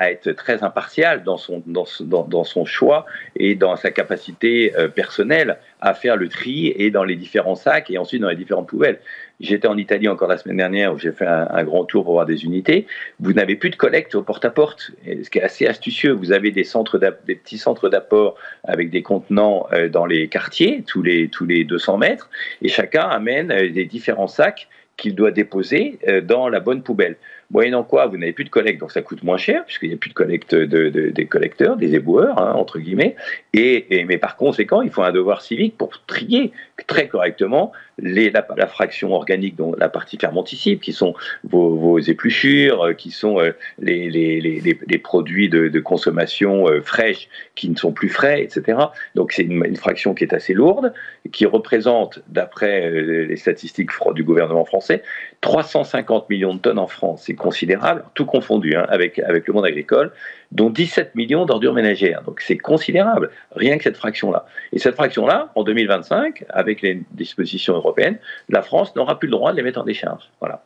être 0.00 0.32
très 0.32 0.64
impartial 0.64 1.22
dans 1.22 1.36
son, 1.36 1.62
dans, 1.66 1.86
dans, 2.24 2.44
son 2.44 2.64
choix 2.64 3.06
et 3.36 3.54
dans 3.54 3.76
sa 3.76 3.92
capacité 3.92 4.74
euh, 4.76 4.88
personnelle 4.88 5.58
à 5.80 5.94
faire 5.94 6.16
le 6.16 6.28
tri 6.28 6.72
et 6.76 6.90
dans 6.90 7.04
les 7.04 7.16
différents 7.16 7.54
sacs 7.54 7.90
et 7.90 7.98
ensuite 7.98 8.22
dans 8.22 8.28
les 8.28 8.36
différentes 8.36 8.68
poubelles. 8.68 9.00
J'étais 9.40 9.68
en 9.68 9.78
Italie 9.78 10.06
encore 10.08 10.28
la 10.28 10.36
semaine 10.36 10.58
dernière 10.58 10.92
où 10.92 10.98
j'ai 10.98 11.12
fait 11.12 11.26
un, 11.26 11.64
grand 11.64 11.84
tour 11.84 12.04
pour 12.04 12.12
voir 12.12 12.26
des 12.26 12.44
unités. 12.44 12.86
Vous 13.20 13.32
n'avez 13.32 13.56
plus 13.56 13.70
de 13.70 13.76
collecte 13.76 14.14
au 14.14 14.22
porte-à-porte, 14.22 14.90
ce 15.06 15.30
qui 15.30 15.38
est 15.38 15.42
assez 15.42 15.66
astucieux. 15.66 16.12
Vous 16.12 16.32
avez 16.32 16.50
des, 16.50 16.64
centres 16.64 16.98
des 16.98 17.34
petits 17.34 17.56
centres 17.56 17.88
d'apport 17.88 18.36
avec 18.64 18.90
des 18.90 19.02
contenants 19.02 19.66
euh, 19.72 19.88
dans 19.88 20.04
les 20.04 20.28
quartiers, 20.28 20.84
tous 20.86 21.02
les, 21.02 21.28
tous 21.28 21.46
les 21.46 21.64
200 21.64 21.96
mètres, 21.96 22.28
et 22.60 22.68
chacun 22.68 23.08
amène 23.08 23.50
euh, 23.50 23.70
des 23.70 23.86
différents 23.86 24.28
sacs 24.28 24.68
qu'il 24.98 25.14
doit 25.14 25.30
déposer 25.30 25.98
dans 26.24 26.50
la 26.50 26.60
bonne 26.60 26.82
poubelle. 26.82 27.16
Moyennant 27.50 27.82
quoi, 27.82 28.06
vous 28.06 28.16
n'avez 28.16 28.32
plus 28.32 28.44
de 28.44 28.50
collecte, 28.50 28.80
donc 28.80 28.92
ça 28.92 29.02
coûte 29.02 29.22
moins 29.22 29.36
cher, 29.36 29.64
puisqu'il 29.64 29.88
n'y 29.88 29.94
a 29.94 29.98
plus 29.98 30.10
de 30.10 30.14
collecte 30.14 30.54
de, 30.54 30.88
des 30.88 31.26
collecteurs, 31.26 31.76
des 31.76 31.94
éboueurs, 31.94 32.38
hein, 32.38 32.52
entre 32.54 32.78
guillemets. 32.78 33.16
Et, 33.52 34.04
mais 34.08 34.18
par 34.18 34.36
conséquent, 34.36 34.82
il 34.82 34.90
faut 34.90 35.02
un 35.02 35.12
devoir 35.12 35.42
civique 35.42 35.76
pour 35.76 35.90
trier 36.06 36.52
très 36.86 37.08
correctement 37.08 37.72
la, 38.02 38.66
fraction 38.66 39.12
organique, 39.12 39.56
dont 39.56 39.74
la 39.76 39.88
partie 39.88 40.16
fermenticible, 40.16 40.80
qui 40.80 40.92
sont 40.92 41.14
vos, 41.44 41.98
épluchures, 41.98 42.82
euh, 42.82 42.92
qui 42.94 43.10
sont 43.10 43.40
euh, 43.40 43.52
les, 43.78 45.00
produits 45.02 45.48
de, 45.48 45.80
consommation 45.80 46.68
euh, 46.68 46.80
fraîches 46.80 47.28
qui 47.54 47.68
ne 47.68 47.76
sont 47.76 47.92
plus 47.92 48.08
frais, 48.08 48.42
etc. 48.42 48.78
Donc 49.14 49.32
c'est 49.32 49.42
une, 49.42 49.76
fraction 49.76 50.14
qui 50.14 50.24
est 50.24 50.34
assez 50.34 50.52
lourde, 50.52 50.92
qui 51.32 51.46
représente, 51.46 52.20
d'après 52.28 52.90
les 52.90 53.36
statistiques 53.36 53.90
du 54.14 54.24
gouvernement 54.24 54.64
français, 54.64 55.02
350 55.40 56.28
millions 56.28 56.54
de 56.54 56.60
tonnes 56.60 56.78
en 56.78 56.86
France. 56.86 57.24
Considérable, 57.40 58.04
tout 58.14 58.26
confondu 58.26 58.76
hein, 58.76 58.86
avec, 58.88 59.18
avec 59.18 59.46
le 59.48 59.52
monde 59.52 59.66
agricole, 59.66 60.12
dont 60.52 60.70
17 60.70 61.14
millions 61.14 61.46
d'ordures 61.46 61.74
ménagères. 61.74 62.22
Donc 62.22 62.40
c'est 62.40 62.58
considérable, 62.58 63.30
rien 63.56 63.76
que 63.78 63.84
cette 63.84 63.96
fraction-là. 63.96 64.46
Et 64.72 64.78
cette 64.78 64.94
fraction-là, 64.94 65.50
en 65.54 65.64
2025, 65.64 66.44
avec 66.50 66.82
les 66.82 67.02
dispositions 67.12 67.74
européennes, 67.74 68.18
la 68.48 68.62
France 68.62 68.94
n'aura 68.94 69.18
plus 69.18 69.26
le 69.26 69.32
droit 69.32 69.52
de 69.52 69.56
les 69.56 69.62
mettre 69.62 69.80
en 69.80 69.84
décharge. 69.84 70.30
Voilà. 70.40 70.62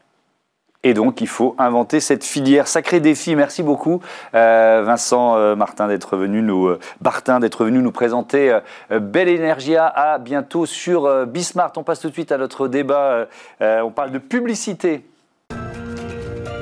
Et 0.87 0.93
donc, 0.93 1.23
il 1.23 1.27
faut 1.27 1.57
inventer 1.59 1.99
cette 1.99 2.25
filière. 2.25 2.69
Sacré 2.69 3.01
défi. 3.01 3.35
Merci 3.35 3.63
beaucoup, 3.63 4.03
euh, 4.35 4.83
Vincent 4.85 5.35
euh, 5.37 5.57
Martin, 5.57 5.89
d'être 5.89 6.19
venu 6.19 6.43
nous, 6.43 6.67
euh, 6.67 6.79
Bartin, 7.01 7.41
d'être 7.41 7.65
venu 7.65 7.79
nous 7.79 7.91
présenter 7.91 8.59
Belle 8.91 9.31
Energia. 9.31 9.87
À 9.87 10.19
bientôt 10.19 10.67
sur 10.67 11.27
Bismart. 11.27 11.73
On 11.77 11.83
passe 11.83 12.01
tout 12.01 12.09
de 12.09 12.13
suite 12.13 12.33
à 12.33 12.39
notre 12.39 12.69
débat. 12.69 13.29
on 13.61 13.91
parle 13.91 14.11
de 14.11 14.19
publicité. 14.19 15.05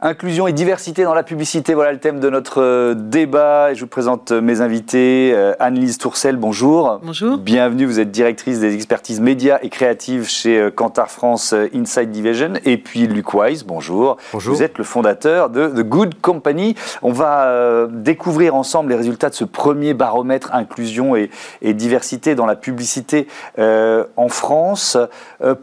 Inclusion 0.00 0.46
et 0.46 0.52
diversité 0.52 1.02
dans 1.02 1.12
la 1.12 1.24
publicité, 1.24 1.74
voilà 1.74 1.90
le 1.90 1.98
thème 1.98 2.20
de 2.20 2.30
notre 2.30 2.62
euh, 2.62 2.94
débat. 2.94 3.74
Je 3.74 3.80
vous 3.80 3.88
présente 3.88 4.30
euh, 4.30 4.40
mes 4.40 4.60
invités. 4.60 5.32
Euh, 5.34 5.54
Anne-Lise 5.58 5.98
Tourcel, 5.98 6.36
bonjour. 6.36 7.00
Bonjour. 7.02 7.36
Bienvenue, 7.36 7.84
vous 7.84 7.98
êtes 7.98 8.12
directrice 8.12 8.60
des 8.60 8.76
expertises 8.76 9.18
médias 9.18 9.58
et 9.60 9.70
créatives 9.70 10.28
chez 10.28 10.70
Kantar 10.76 11.10
France 11.10 11.52
Inside 11.74 12.12
Division. 12.12 12.52
Et 12.64 12.78
puis 12.78 13.08
Luc 13.08 13.34
Wise, 13.34 13.64
bonjour. 13.64 14.18
Bonjour. 14.32 14.54
Vous 14.54 14.62
êtes 14.62 14.78
le 14.78 14.84
fondateur 14.84 15.50
de 15.50 15.66
The 15.66 15.82
Good 15.82 16.20
Company. 16.20 16.76
On 17.02 17.10
va 17.10 17.88
découvrir 17.90 18.54
ensemble 18.54 18.90
les 18.90 18.96
résultats 18.96 19.30
de 19.30 19.34
ce 19.34 19.44
premier 19.44 19.94
baromètre 19.94 20.54
inclusion 20.54 21.16
et, 21.16 21.28
diversité 21.60 22.36
dans 22.36 22.46
la 22.46 22.54
publicité 22.54 23.26
en 23.58 24.28
France. 24.28 24.96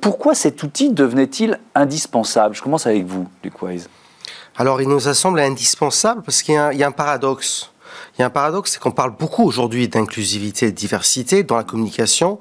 pourquoi 0.02 0.36
cet 0.36 0.62
outil 0.62 0.92
devenait-il 0.92 1.58
indispensable? 1.74 2.54
Je 2.54 2.62
commence 2.62 2.86
avec 2.86 3.06
vous, 3.06 3.28
Luc 3.42 3.62
Wise. 3.62 3.88
Alors, 4.58 4.82
il 4.82 4.88
nous 4.88 5.02
semblé 5.02 5.44
indispensable 5.44 6.22
parce 6.22 6.42
qu'il 6.42 6.54
y, 6.54 6.58
a 6.58 6.88
un 6.88 6.92
paradoxe. 6.92 7.72
Il 8.18 8.22
y 8.22 8.24
a 8.24 8.28
un 8.28 8.30
paradoxe, 8.30 8.72
c'est 8.72 8.80
qu'on 8.80 8.92
parle 8.92 9.12
beaucoup 9.12 9.44
aujourd'hui 9.44 9.90
d'inclusivité 9.90 10.68
et 10.68 10.72
de 10.72 10.76
diversité 10.76 11.44
dans 11.44 11.58
la 11.58 11.66
communication, 11.66 12.40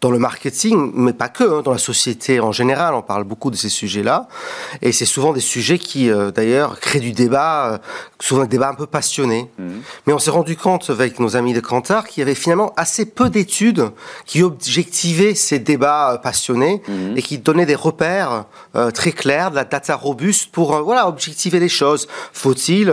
dans 0.00 0.10
le 0.10 0.18
marketing, 0.18 0.92
mais 0.94 1.12
pas 1.12 1.28
que, 1.28 1.44
hein, 1.44 1.60
dans 1.62 1.72
la 1.72 1.78
société 1.78 2.40
en 2.40 2.52
général, 2.52 2.94
on 2.94 3.02
parle 3.02 3.24
beaucoup 3.24 3.50
de 3.50 3.56
ces 3.56 3.68
sujets-là. 3.68 4.28
Et 4.80 4.92
c'est 4.92 5.04
souvent 5.04 5.34
des 5.34 5.40
sujets 5.40 5.78
qui, 5.78 6.10
euh, 6.10 6.30
d'ailleurs, 6.30 6.80
créent 6.80 7.00
du 7.00 7.12
débat, 7.12 7.74
euh, 7.74 7.78
souvent 8.20 8.42
un 8.42 8.46
débat 8.46 8.68
un 8.68 8.74
peu 8.74 8.86
passionné. 8.86 9.50
Mhm. 9.58 9.82
Mais 10.06 10.12
on 10.12 10.18
s'est 10.18 10.30
rendu 10.30 10.56
compte 10.56 10.90
avec 10.90 11.18
nos 11.18 11.36
amis 11.36 11.52
de 11.52 11.60
Kantar 11.60 12.06
qu'il 12.06 12.20
y 12.20 12.22
avait 12.22 12.34
finalement 12.34 12.72
assez 12.76 13.06
peu 13.06 13.30
d'études 13.30 13.90
qui 14.26 14.42
objectivaient 14.42 15.34
ces 15.34 15.58
débats 15.58 16.12
euh, 16.12 16.18
passionnés 16.18 16.82
mhm. 16.86 17.16
et 17.16 17.22
qui 17.22 17.38
donnaient 17.38 17.66
des 17.66 17.74
repères 17.74 18.44
très 18.94 19.10
clairs, 19.10 19.50
de 19.50 19.56
la 19.56 19.64
data 19.64 19.96
robuste 19.96 20.52
pour, 20.52 20.80
voilà, 20.82 21.08
objectiver 21.08 21.58
les 21.58 21.68
choses. 21.68 22.06
Faut-il 22.32 22.92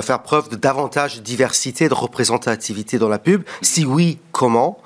faire 0.00 0.22
preuve 0.22 0.48
de 0.48 0.56
davantage 0.56 1.16
de 1.16 1.20
diversité, 1.20 1.88
de 1.88 1.94
représentativité 1.94 2.98
dans 2.98 3.08
la 3.08 3.18
pub? 3.18 3.42
Si 3.62 3.84
oui, 3.84 4.18
comment? 4.32 4.78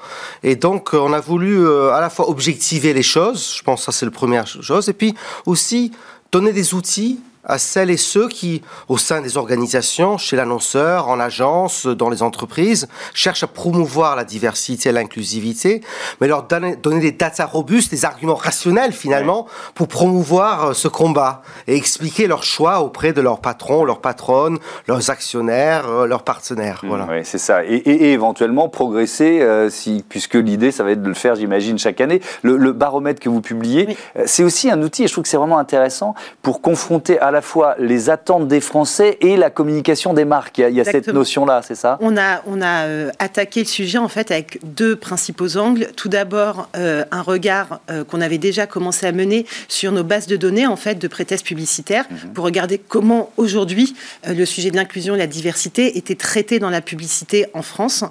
Et 0.43 0.57
donc, 0.57 0.91
on 0.93 1.13
a 1.13 1.21
voulu 1.21 1.59
euh, 1.59 1.93
à 1.93 2.01
la 2.01 2.11
fois 2.11 2.29
objectiver 2.29 2.93
les 2.93 3.03
choses, 3.03 3.57
je 3.57 3.63
pense 3.63 3.81
que 3.81 3.93
ça 3.93 3.99
c'est 3.99 4.07
la 4.07 4.13
première 4.13 4.47
chose, 4.47 4.89
et 4.89 4.93
puis 4.93 5.15
aussi 5.47 5.93
donner 6.33 6.53
des 6.53 6.75
outils 6.75 7.21
à 7.45 7.59
celles 7.59 7.91
et 7.91 7.97
ceux 7.97 8.29
qui, 8.29 8.63
au 8.89 8.99
sein 8.99 9.23
des 9.23 9.37
organisations, 9.37 10.19
chez 10.19 10.37
l'annonceur, 10.37 11.09
en 11.09 11.19
agence, 11.19 11.87
dans 11.87 12.11
les 12.11 12.23
entreprises, 12.23 12.89
cherchent 13.15 13.43
à 13.43 13.47
promouvoir 13.47 14.17
la 14.17 14.25
diversité 14.25 14.91
et 14.91 14.93
l'inclusivité, 14.93 15.83
mais 16.21 16.29
leur 16.29 16.45
donner, 16.45 16.77
des 16.77 17.13
data 17.13 17.47
robustes, 17.47 17.91
des 17.91 18.05
arguments 18.05 18.35
rationnels 18.35 18.93
finalement, 18.93 19.47
pour 19.75 19.89
promouvoir 19.89 20.67
euh, 20.67 20.73
ce 20.75 20.89
combat 20.89 21.43
et 21.67 21.77
expliquer 21.77 22.27
leurs 22.27 22.43
choix 22.43 22.81
auprès 22.81 23.13
de 23.13 23.21
leurs 23.21 23.41
patrons, 23.41 23.85
leurs 23.85 24.01
patronnes, 24.01 24.59
leurs 24.87 25.11
actionnaires, 25.11 25.89
euh, 25.89 26.07
leurs 26.07 26.23
partenaires. 26.23 26.81
Mmh, 26.83 26.89
voilà. 26.89 27.07
Oui, 27.11 27.21
c'est 27.25 27.39
ça. 27.39 27.65
Et, 27.65 27.81
éventuellement 28.13 28.69
progresser, 28.69 29.41
euh, 29.41 29.71
si, 29.71 30.05
puisque 30.09 30.35
l'idée, 30.35 30.73
ça 30.73 30.85
va 30.85 30.93
être 30.93 31.03
de 31.03 31.09
le 31.09 31.15
faire, 31.15 31.35
j'imagine, 31.35 31.79
chaque 31.79 32.01
année. 32.01 32.21
Le, 32.43 32.71
baromètre 32.73 33.21
que 33.21 33.29
vous 33.29 33.41
publiez, 33.41 33.97
c'est 34.27 34.45
aussi 34.45 34.71
un 34.71 34.81
outil, 34.83 35.05
et 35.05 35.07
je 35.09 35.13
trouve 35.13 35.23
que 35.23 35.29
c'est 35.29 35.37
vraiment 35.37 35.59
intéressant, 35.59 36.15
pour 36.41 36.63
confronter 36.63 37.19
à 37.19 37.30
la 37.31 37.43
fois 37.43 37.75
les 37.79 38.11
attentes 38.11 38.49
des 38.49 38.61
Français 38.61 39.19
et 39.21 39.37
la 39.37 39.51
communication 39.51 40.15
des 40.15 40.25
marques. 40.25 40.59
Il 40.59 40.75
y 40.75 40.81
a, 40.81 40.85
cette 40.85 41.09
notion-là, 41.09 41.63
c'est 41.63 41.75
ça? 41.75 41.99
On 42.01 42.17
a, 42.17 42.43
on 42.47 42.61
a 42.61 42.87
euh, 42.87 43.11
attaqué 43.19 43.61
le 43.61 43.67
sujet 43.67 43.99
en 43.99 44.09
fait 44.09 44.31
avec 44.31 44.59
deux 44.63 44.97
principaux 44.97 45.57
angles. 45.57 45.89
Tout 45.97 46.09
d'abord, 46.09 46.69
euh, 46.77 47.05
un 47.11 47.23
regard 47.23 47.81
euh, 47.91 48.05
qu'on 48.05 48.21
avait 48.21 48.39
déjà 48.39 48.67
commencé 48.67 49.07
à 49.07 49.13
mener 49.13 49.47
sur 49.69 49.93
nos 49.93 50.05
bases 50.05 50.27
de 50.27 50.37
données 50.37 50.67
en 50.67 50.77
fait 50.77 50.97
de 50.97 51.09
pré-tests 51.09 51.45
publicitaires 51.45 52.05
mhm. 52.11 52.33
pour 52.33 52.45
regarder 52.45 52.79
comment 52.79 53.31
aujourd'hui 53.37 53.95
le 54.27 54.45
sujet 54.45 54.71
de 54.71 54.77
l'inclusion 54.77 55.15
et 55.15 55.19
la 55.19 55.27
diversité 55.27 55.99
était 55.99 56.15
traité 56.15 56.59
dans 56.59 56.71
la 56.71 56.81
publicité 56.81 57.47
en 57.55 57.63
France. 57.63 58.05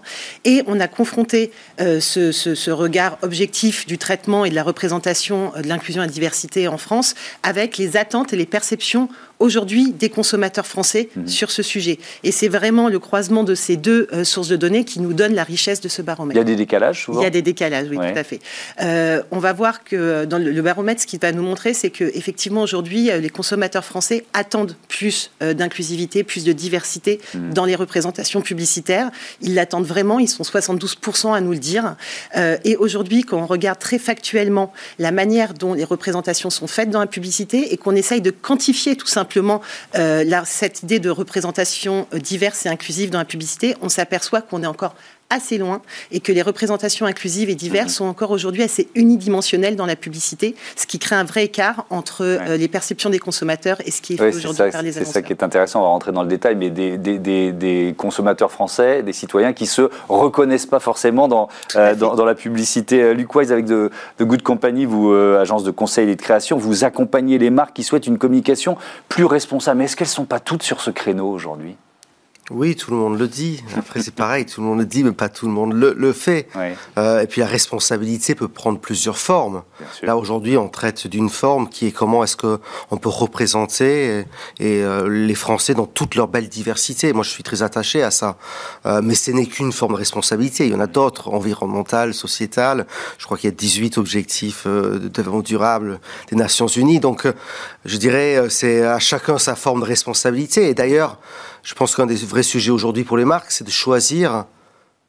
Et 0.46 0.64
on 0.68 0.80
a 0.80 0.88
confronté 0.88 1.52
ce, 1.80 2.32
ce, 2.32 2.72
regard 2.72 3.18
objectif 3.22 3.86
du 3.86 3.98
traitement 3.98 4.46
et 4.46 4.50
de 4.50 4.56
la 4.56 4.64
représentation 4.64 5.52
de 5.62 5.68
l'inclusion 5.68 6.02
et 6.04 6.06
de 6.06 6.12
la 6.12 6.14
diversité 6.14 6.68
en 6.68 6.78
France 6.78 7.16
avec 7.44 7.78
les 7.78 7.98
attentes 7.98 8.34
et 8.34 8.36
les 8.36 8.46
perceptions 8.46 9.09
aujourd'hui 9.40 9.94
des 9.94 10.10
consommateurs 10.10 10.68
français 10.68 11.10
mhm. 11.16 11.28
sur 11.28 11.52
ce 11.52 11.64
sujet. 11.64 11.98
Et 12.24 12.32
c'est 12.32 12.50
vraiment 12.50 12.90
le 12.90 13.00
croisement 13.00 13.44
de 13.44 13.56
ces 13.56 13.78
deux 13.78 14.08
euh, 14.12 14.24
sources 14.24 14.50
de 14.50 14.58
données 14.58 14.84
qui 14.84 15.00
nous 15.00 15.14
donne 15.14 15.34
la 15.34 15.44
richesse 15.44 15.82
de 15.82 15.88
ce 15.88 16.02
baromètre. 16.02 16.36
Il 16.36 16.40
y 16.40 16.42
a 16.42 16.44
des 16.44 16.56
décalages 16.56 17.06
souvent 17.06 17.22
Il 17.22 17.24
y 17.24 17.28
a 17.28 17.30
des 17.30 17.42
décalages, 17.42 17.88
oui, 17.90 17.96
tout 17.96 18.20
à 18.20 18.24
fait. 18.24 18.40
Euh, 18.82 19.24
on 19.32 19.40
va 19.40 19.54
voir 19.54 19.84
que 19.84 20.26
dans 20.26 20.38
le, 20.38 20.62
baromètre, 20.62 21.02
ce 21.02 21.08
qu'il 21.08 21.20
va 21.20 21.32
nous 21.32 21.42
montrer, 21.42 21.74
c'est 21.74 21.90
que 21.90 22.04
effectivement 22.04 22.62
aujourd'hui, 22.62 23.10
euh, 23.10 23.20
les 23.20 23.30
consommateurs 23.30 23.86
français 23.86 24.26
attendent 24.34 24.76
plus 24.88 25.32
d'inclusivité, 25.40 26.24
plus 26.24 26.44
de 26.44 26.52
diversité 26.52 27.20
mhm. 27.34 27.54
dans 27.54 27.66
les 27.66 27.76
représentations 27.76 28.42
publicitaires. 28.42 29.10
Ils 29.42 29.56
l'attendent 29.56 29.86
vraiment, 29.86 30.20
ils 30.20 30.28
sont 30.28 30.44
72% 30.44 31.34
à 31.34 31.42
nous 31.42 31.52
le 31.52 31.60
dire. 31.60 31.96
et 32.36 32.76
aujourd'hui, 32.76 33.24
quand 33.24 33.38
on 33.38 33.46
regarde 33.46 33.80
très 33.80 34.00
factuellement 34.00 34.74
la 34.98 35.12
manière 35.12 35.54
dont 35.54 35.74
les 35.74 35.84
représentations 35.84 36.50
sont 36.50 36.68
faites 36.68 36.90
dans 36.90 37.00
la 37.00 37.08
publicité 37.08 37.74
et 37.74 37.78
qu'on 37.78 37.96
essaye 37.96 38.22
de 38.22 38.32
quantifier 38.32 38.96
tout 38.96 39.08
simplement 39.08 39.29
simplement 39.30 39.62
euh, 39.96 40.24
cette 40.46 40.82
idée 40.82 41.00
de 41.00 41.12
représentation 41.12 42.08
euh, 42.16 42.20
diverse 42.20 42.66
et 42.66 42.70
inclusive 42.70 43.12
dans 43.12 43.20
la 43.20 43.26
publicité, 43.26 43.76
on 43.82 43.88
s'aperçoit 43.88 44.42
qu'on 44.42 44.64
est 44.64 44.68
encore 44.68 44.96
assez 45.30 45.58
loin 45.58 45.82
et 46.12 46.20
que 46.20 46.32
les 46.32 46.42
représentations 46.42 47.06
inclusives 47.06 47.50
et 47.50 47.56
diverses 47.56 47.92
mhm. 47.92 47.96
sont 47.96 48.06
encore 48.06 48.32
aujourd'hui 48.32 48.64
assez 48.64 48.90
unidimensionnelles 48.96 49.76
dans 49.76 49.86
la 49.86 49.96
publicité, 49.96 50.56
ce 50.76 50.88
qui 50.88 50.98
crée 50.98 51.16
un 51.16 51.24
vrai 51.24 51.46
écart 51.46 51.86
entre 51.90 52.24
euh, 52.24 52.58
les 52.58 52.68
perceptions 52.68 53.10
des 53.10 53.20
consommateurs 53.20 53.78
et 53.86 53.92
ce 53.92 54.02
qui 54.02 54.14
est 54.14 54.18
fait 54.18 54.36
aujourd'hui 54.36 54.72
par 54.72 54.82
les 54.82 54.98
annonceurs. 54.98 55.06
C'est 55.06 55.14
ça 55.14 55.22
qui 55.22 55.32
est 55.32 55.44
intéressant, 55.44 55.82
on 55.82 55.84
va 55.84 55.90
rentrer 55.90 56.12
dans 56.12 56.24
le 56.24 56.30
détail, 56.30 56.56
mais 56.56 56.70
des, 56.72 56.98
des, 56.98 57.96
consommateurs 57.98 58.52
français, 58.52 59.04
des 59.04 59.14
citoyens 59.14 59.54
qui 59.54 59.68
se 59.68 59.90
reconnaissent 60.08 60.66
pas 60.66 60.80
forcément 60.80 61.28
dans, 61.28 61.50
euh, 61.76 61.94
dans, 61.96 62.26
la 62.26 62.36
publicité. 62.36 63.02
Euh, 63.02 63.14
Luc 63.14 63.34
Wise, 63.36 63.52
avec 63.52 63.66
de, 63.66 63.92
Good 64.20 64.42
Company, 64.42 64.86
vous, 64.86 65.14
agence 65.14 65.64
de 65.64 65.72
conseil 65.72 66.10
et 66.10 66.16
de 66.16 66.22
création, 66.22 66.58
vous 66.58 66.84
accompagnez 66.84 67.38
les 67.38 67.50
marques 67.50 67.76
qui 67.76 67.84
souhaitent 67.84 68.08
une 68.08 68.18
communication 68.18 68.78
plus 69.08 69.26
responsable. 69.26 69.80
Mais 69.80 69.86
est-ce 69.86 69.96
qu'elles 69.96 70.08
ne 70.08 70.12
sont 70.12 70.26
pas 70.26 70.40
toutes 70.40 70.64
sur 70.64 70.82
ce 70.82 70.90
créneau 70.90 71.30
aujourd'hui? 71.30 71.76
Oui, 72.52 72.76
tout 72.76 72.90
le 72.90 72.98
monde 72.98 73.20
le 73.20 73.28
dit. 73.28 73.64
Après, 73.78 74.02
c'est 74.02 74.14
pareil, 74.14 74.46
tout 74.46 74.62
le 74.62 74.68
monde 74.68 74.80
le 74.80 74.86
dit, 74.86 75.04
mais 75.04 75.12
pas 75.12 75.30
tout 75.30 75.46
le 75.46 75.52
monde 75.52 75.74
le, 75.74 76.14
fait. 76.14 76.48
Euh, 76.98 77.22
et 77.22 77.28
puis 77.28 77.42
la 77.42 77.48
responsabilité 77.48 78.34
peut 78.34 78.48
prendre 78.48 78.80
plusieurs 78.80 79.18
formes. 79.18 79.64
Là, 80.02 80.18
aujourd'hui, 80.18 80.58
on 80.58 80.68
traite 80.68 81.06
d'une 81.06 81.30
forme 81.30 81.70
qui 81.70 81.88
est 81.88 81.92
comment 81.92 82.24
est-ce 82.24 82.36
que 82.36 82.60
on 82.90 82.98
peut 82.98 83.10
représenter 83.10 84.26
et, 84.60 84.84
euh, 84.84 85.08
les 85.08 85.36
Français 85.36 85.76
dans 85.76 85.86
toute 85.86 86.16
leur 86.16 86.28
belle 86.28 86.50
diversité. 86.50 87.14
Moi, 87.14 87.24
je 87.24 87.30
suis 87.30 87.44
très 87.44 87.62
attaché 87.62 88.02
à 88.02 88.10
ça. 88.10 88.38
Euh, 88.86 89.02
mais 89.04 89.14
ce 89.14 89.32
n'est 89.32 89.46
qu'une 89.46 89.72
forme 89.72 89.94
de 89.94 89.98
responsabilité. 89.98 90.66
Il 90.66 90.72
y 90.72 90.76
en 90.76 90.80
a 90.80 90.88
d'autres, 90.88 91.30
environnementales, 91.30 92.14
sociétales. 92.16 92.88
Je 93.20 93.26
crois 93.26 93.38
qu'il 93.38 93.50
y 93.50 93.54
a 93.54 93.56
18 93.56 93.98
objectifs 94.00 94.66
de 94.66 95.08
développement 95.08 95.42
durable 95.42 96.00
des 96.30 96.36
Nations 96.36 96.68
Unies. 96.68 97.00
Donc, 97.00 97.28
je 97.86 97.98
dirais, 97.98 98.50
c'est 98.50 98.84
à 98.86 98.98
chacun 98.98 99.38
sa 99.38 99.56
forme 99.56 99.82
de 99.82 99.86
responsabilité. 99.86 100.70
Et 100.70 100.74
d'ailleurs, 100.74 101.20
je 101.64 101.74
pense 101.74 101.96
qu'un 101.96 102.06
des 102.06 102.16
vrais 102.16 102.44
sujets 102.44 102.72
aujourd'hui 102.72 103.04
pour 103.04 103.18
les 103.18 103.26
marques, 103.26 103.52
c'est 103.52 103.64
de 103.64 103.72
choisir 103.72 104.46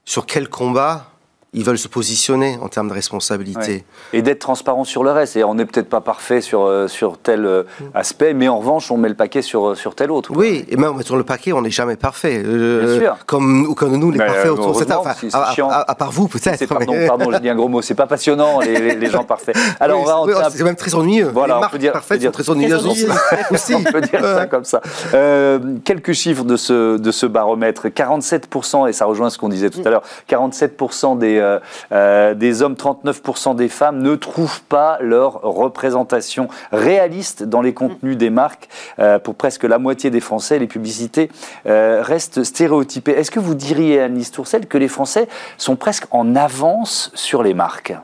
sur 0.05 0.27
quel 0.27 0.49
combat 0.49 1.10
ils 1.53 1.65
veulent 1.65 1.79
se 1.79 1.89
positionner 1.89 2.59
en 2.63 2.69
termes 2.69 2.89
de 2.89 2.95
responsabilité. 2.95 3.85
Et 4.13 4.23
d'être 4.23 4.39
transparent 4.39 4.85
sur 4.85 5.03
le 5.03 5.11
reste. 5.11 5.37
Et 5.37 5.43
on 5.43 5.55
n'est 5.55 5.65
peut-être 5.65 5.89
pas 5.89 6.01
parfait 6.01 6.41
sur, 6.41 6.63
euh, 6.63 6.87
sur 6.87 7.19
tel 7.19 7.45
euh, 7.45 7.65
mm. 7.81 7.85
aspect, 7.95 8.35
mais 8.35 8.47
en 8.47 8.59
revanche, 8.59 8.91
on 8.93 8.97
met 8.97 9.09
le 9.09 9.17
paquet 9.17 9.43
sur, 9.43 9.71
euh, 9.71 9.75
sur 9.75 9.97
tel 9.97 10.13
autre. 10.13 10.31
Oui, 10.33 10.65
et 10.69 10.77
même 10.77 10.91
en 10.91 10.95
mettant 10.95 11.17
le 11.17 11.25
paquet, 11.25 11.53
on 11.53 11.63
n'est 11.63 11.71
jamais 11.71 11.97
parfait. 11.97 12.39
Bien 12.39 12.99
sûr. 12.99 13.17
Comme, 13.27 13.75
comme 13.75 13.97
nous, 13.97 14.13
les 14.13 14.19
parfaits 14.19 14.51
autour 14.51 14.73
de 14.73 14.79
cette 14.79 14.89
table. 14.89 15.09
à, 15.71 15.95
part 15.97 16.13
vous, 16.13 16.29
peut-être. 16.29 16.67
Pardon, 16.67 16.95
pardon, 17.07 17.33
j'ai 17.33 17.41
dit 17.41 17.49
un 17.49 17.57
gros 17.57 17.69
mot. 17.69 17.83
C'est 17.83 17.95
pas 17.95 18.07
passionnant, 18.07 18.61
les, 18.61 18.95
les, 18.95 19.11
gens 19.11 19.25
parfaits. 19.25 19.57
Alors, 19.81 20.03
on 20.03 20.27
va 20.27 20.51
C'est 20.51 20.63
même 20.63 20.77
très 20.77 20.95
ennuyeux. 20.95 21.31
Voilà, 21.35 21.59
les 21.59 21.67
on 21.67 21.69
peut 21.69 21.79
dire, 21.79 21.93
parfaites 21.93 22.23
sont 22.23 22.31
très 22.31 22.49
ennuyeuses 22.49 22.87
aussi. 22.87 23.75
on 23.75 23.83
peut 23.83 24.01
dire 24.03 24.23
ça 24.23 24.47
comme 24.47 24.65
ça. 24.65 24.81
quelques 25.85 26.13
chiffres 26.13 26.45
de 26.45 26.57
ce, 26.57 26.97
de 26.97 27.11
ce 27.11 27.27
baromètre. 27.27 27.89
47%, 27.89 28.89
et 28.89 28.93
ça 28.93 29.07
rejoint 29.07 29.31
ce 29.31 29.39
qu'on 29.39 29.49
disait 29.49 29.71
tout 29.71 29.83
à 29.85 29.91
l'heure, 29.91 30.03
47% 30.29 31.19
des 31.19 31.40
euh, 31.41 31.59
euh, 31.93 32.35
des 32.35 32.63
hommes, 32.63 32.75
39% 32.75 33.57
des 33.57 33.69
femmes 33.69 34.03
ne 34.03 34.15
trouvent 34.15 34.63
pas 34.63 34.99
leur 35.01 35.41
représentation 35.43 36.49
réaliste 36.73 37.43
dans 37.43 37.63
les 37.63 37.75
contenus 37.75 38.17
des 38.17 38.31
marques. 38.31 38.69
Euh, 38.99 39.19
pour 39.19 39.35
presque 39.35 39.65
la 39.65 39.79
moitié 39.79 40.11
des 40.11 40.21
Français, 40.21 40.59
les 40.59 40.67
publicités 40.67 41.31
restent 41.65 42.45
stéréotypées. 42.45 43.13
Est-ce 43.13 43.31
que 43.31 43.41
vous 43.41 43.55
diriez, 43.55 44.01
Anne-Lise 44.01 44.31
Tourcelle, 44.31 44.67
que 44.67 44.79
les 44.79 44.89
Français 44.89 45.29
sont 45.57 45.77
presque 45.77 46.07
en 46.11 46.37
avance 46.37 47.11
sur 47.15 47.43
les 47.43 47.55
marques? 47.55 47.95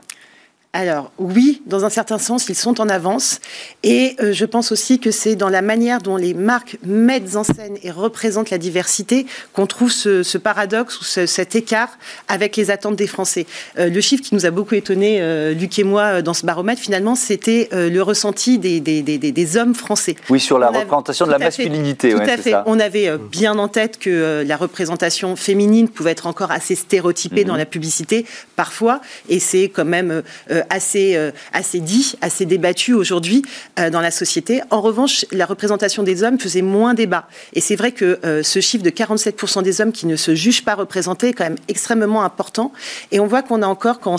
Alors 0.77 1.11
oui, 1.17 1.63
dans 1.65 1.85
un 1.85 1.89
certain 1.89 2.19
sens, 2.19 2.49
ils 2.49 2.55
sont 2.55 2.79
en 2.79 2.87
avance. 2.87 3.39
Et 3.81 4.15
euh, 4.19 4.31
je 4.31 4.45
pense 4.45 4.71
aussi 4.71 4.99
que 4.99 5.09
c'est 5.09 5.35
dans 5.35 5.49
la 5.49 5.63
manière 5.63 5.99
dont 6.01 6.17
les 6.17 6.35
marques 6.35 6.77
mettent 6.85 7.35
en 7.35 7.43
scène 7.43 7.77
et 7.81 7.89
représentent 7.89 8.51
la 8.51 8.59
diversité 8.59 9.25
qu'on 9.53 9.65
trouve 9.65 9.91
ce, 9.91 10.37
paradoxe 10.37 11.01
ou 11.01 11.03
cet 11.03 11.55
écart 11.55 11.97
avec 12.27 12.55
les 12.57 12.69
attentes 12.69 12.95
des 12.95 13.07
Français. 13.07 13.47
Euh, 13.79 13.89
le 13.89 14.01
chiffre 14.01 14.23
qui 14.23 14.35
nous 14.35 14.45
a 14.45 14.51
beaucoup 14.51 14.75
étonné, 14.75 15.17
euh, 15.19 15.55
Luc 15.55 15.79
et 15.79 15.83
moi, 15.83 16.21
dans 16.21 16.35
ce 16.35 16.45
baromètre, 16.45 16.79
finalement, 16.79 17.15
c'était 17.15 17.69
le 17.71 18.01
ressenti 18.01 18.59
des, 18.59 18.79
des, 18.79 19.57
hommes 19.57 19.73
français. 19.73 20.15
Oui, 20.29 20.39
sur 20.39 20.59
la 20.59 20.67
représentation 20.67 21.25
de 21.25 21.31
la 21.31 21.39
masculinité. 21.39 22.11
Tout 22.11 22.19
à 22.19 22.37
fait. 22.37 22.53
On 22.67 22.79
avait 22.79 23.17
bien 23.17 23.57
en 23.57 23.67
tête 23.67 23.97
que 23.97 24.43
la 24.45 24.57
représentation 24.57 25.35
féminine 25.35 25.89
pouvait 25.89 26.11
être 26.11 26.27
encore 26.27 26.51
assez 26.51 26.75
stéréotypée 26.75 27.41
mhm. 27.41 27.47
dans 27.47 27.55
la 27.55 27.65
publicité, 27.65 28.25
parfois. 28.55 29.01
Et 29.27 29.39
c'est 29.39 29.69
quand 29.69 29.85
même 29.85 30.21
assez, 30.69 31.15
euh, 31.15 31.31
assez 31.53 31.79
dit, 31.79 32.13
assez 32.21 32.45
débattu 32.45 32.93
aujourd'hui 32.93 33.41
euh, 33.79 33.89
dans 33.89 34.01
la 34.01 34.11
société. 34.11 34.61
En 34.69 34.81
revanche, 34.81 35.25
la 35.31 35.45
représentation 35.45 36.03
des 36.03 36.23
hommes 36.23 36.39
faisait 36.39 36.61
moins 36.61 36.93
débat. 36.93 37.27
Et 37.53 37.61
c'est 37.61 37.75
vrai 37.75 37.91
que 37.91 38.19
euh, 38.25 38.43
ce 38.43 38.59
chiffre 38.59 38.83
de 38.83 38.89
47% 38.89 39.63
des 39.63 39.81
hommes 39.81 39.91
qui 39.91 40.05
ne 40.05 40.15
se 40.15 40.35
jugent 40.35 40.63
pas 40.63 40.75
représentés 40.75 41.29
est 41.29 41.33
quand 41.33 41.43
même 41.43 41.57
extrêmement 41.67 42.23
important. 42.23 42.71
Et 43.11 43.19
on 43.19 43.27
voit 43.27 43.41
qu'on 43.41 43.61
a 43.61 43.67
encore, 43.67 43.99
quand 43.99 44.17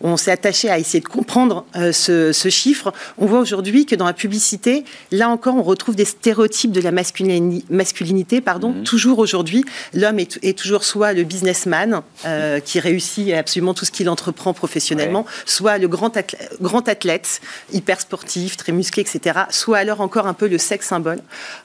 on 0.00 0.16
s'est 0.16 0.30
attaché 0.30 0.70
à 0.70 0.78
essayer 0.78 1.00
de 1.00 1.08
comprendre 1.08 1.64
ce, 1.74 2.32
chiffre, 2.50 2.92
on 3.18 3.26
voit 3.26 3.40
aujourd'hui 3.40 3.86
que 3.86 3.94
dans 3.94 4.06
la 4.06 4.12
publicité, 4.12 4.84
là 5.10 5.28
encore, 5.28 5.56
on 5.56 5.62
retrouve 5.62 5.96
des 5.96 6.04
stéréotypes 6.04 6.72
de 6.72 6.80
la 6.80 6.92
masculinité. 6.92 8.40
pardon. 8.40 8.70
Mhm. 8.70 8.84
Toujours 8.84 9.18
aujourd'hui, 9.18 9.64
l'homme 9.94 10.18
est, 10.18 10.58
toujours 10.58 10.84
soit 10.84 11.12
le 11.12 11.24
businessman 11.24 12.02
qui 12.64 12.80
réussit 12.80 13.32
absolument 13.32 13.74
tout 13.74 13.84
ce 13.84 13.90
qu'il 13.90 14.08
entreprend 14.08 14.52
professionnellement, 14.52 15.26
soit 15.44 15.65
le 15.78 15.88
grand, 15.88 16.16
athlète, 16.16 16.56
grand 16.60 16.88
athlète, 16.88 17.40
hyper 17.72 18.00
sportif, 18.00 18.56
très 18.56 18.72
musclé, 18.72 19.02
etc., 19.02 19.40
soit 19.50 19.78
alors 19.78 20.00
encore 20.00 20.26
un 20.26 20.34
peu 20.34 20.48
le 20.48 20.58
sexe 20.58 20.86
symbole. 20.86 21.18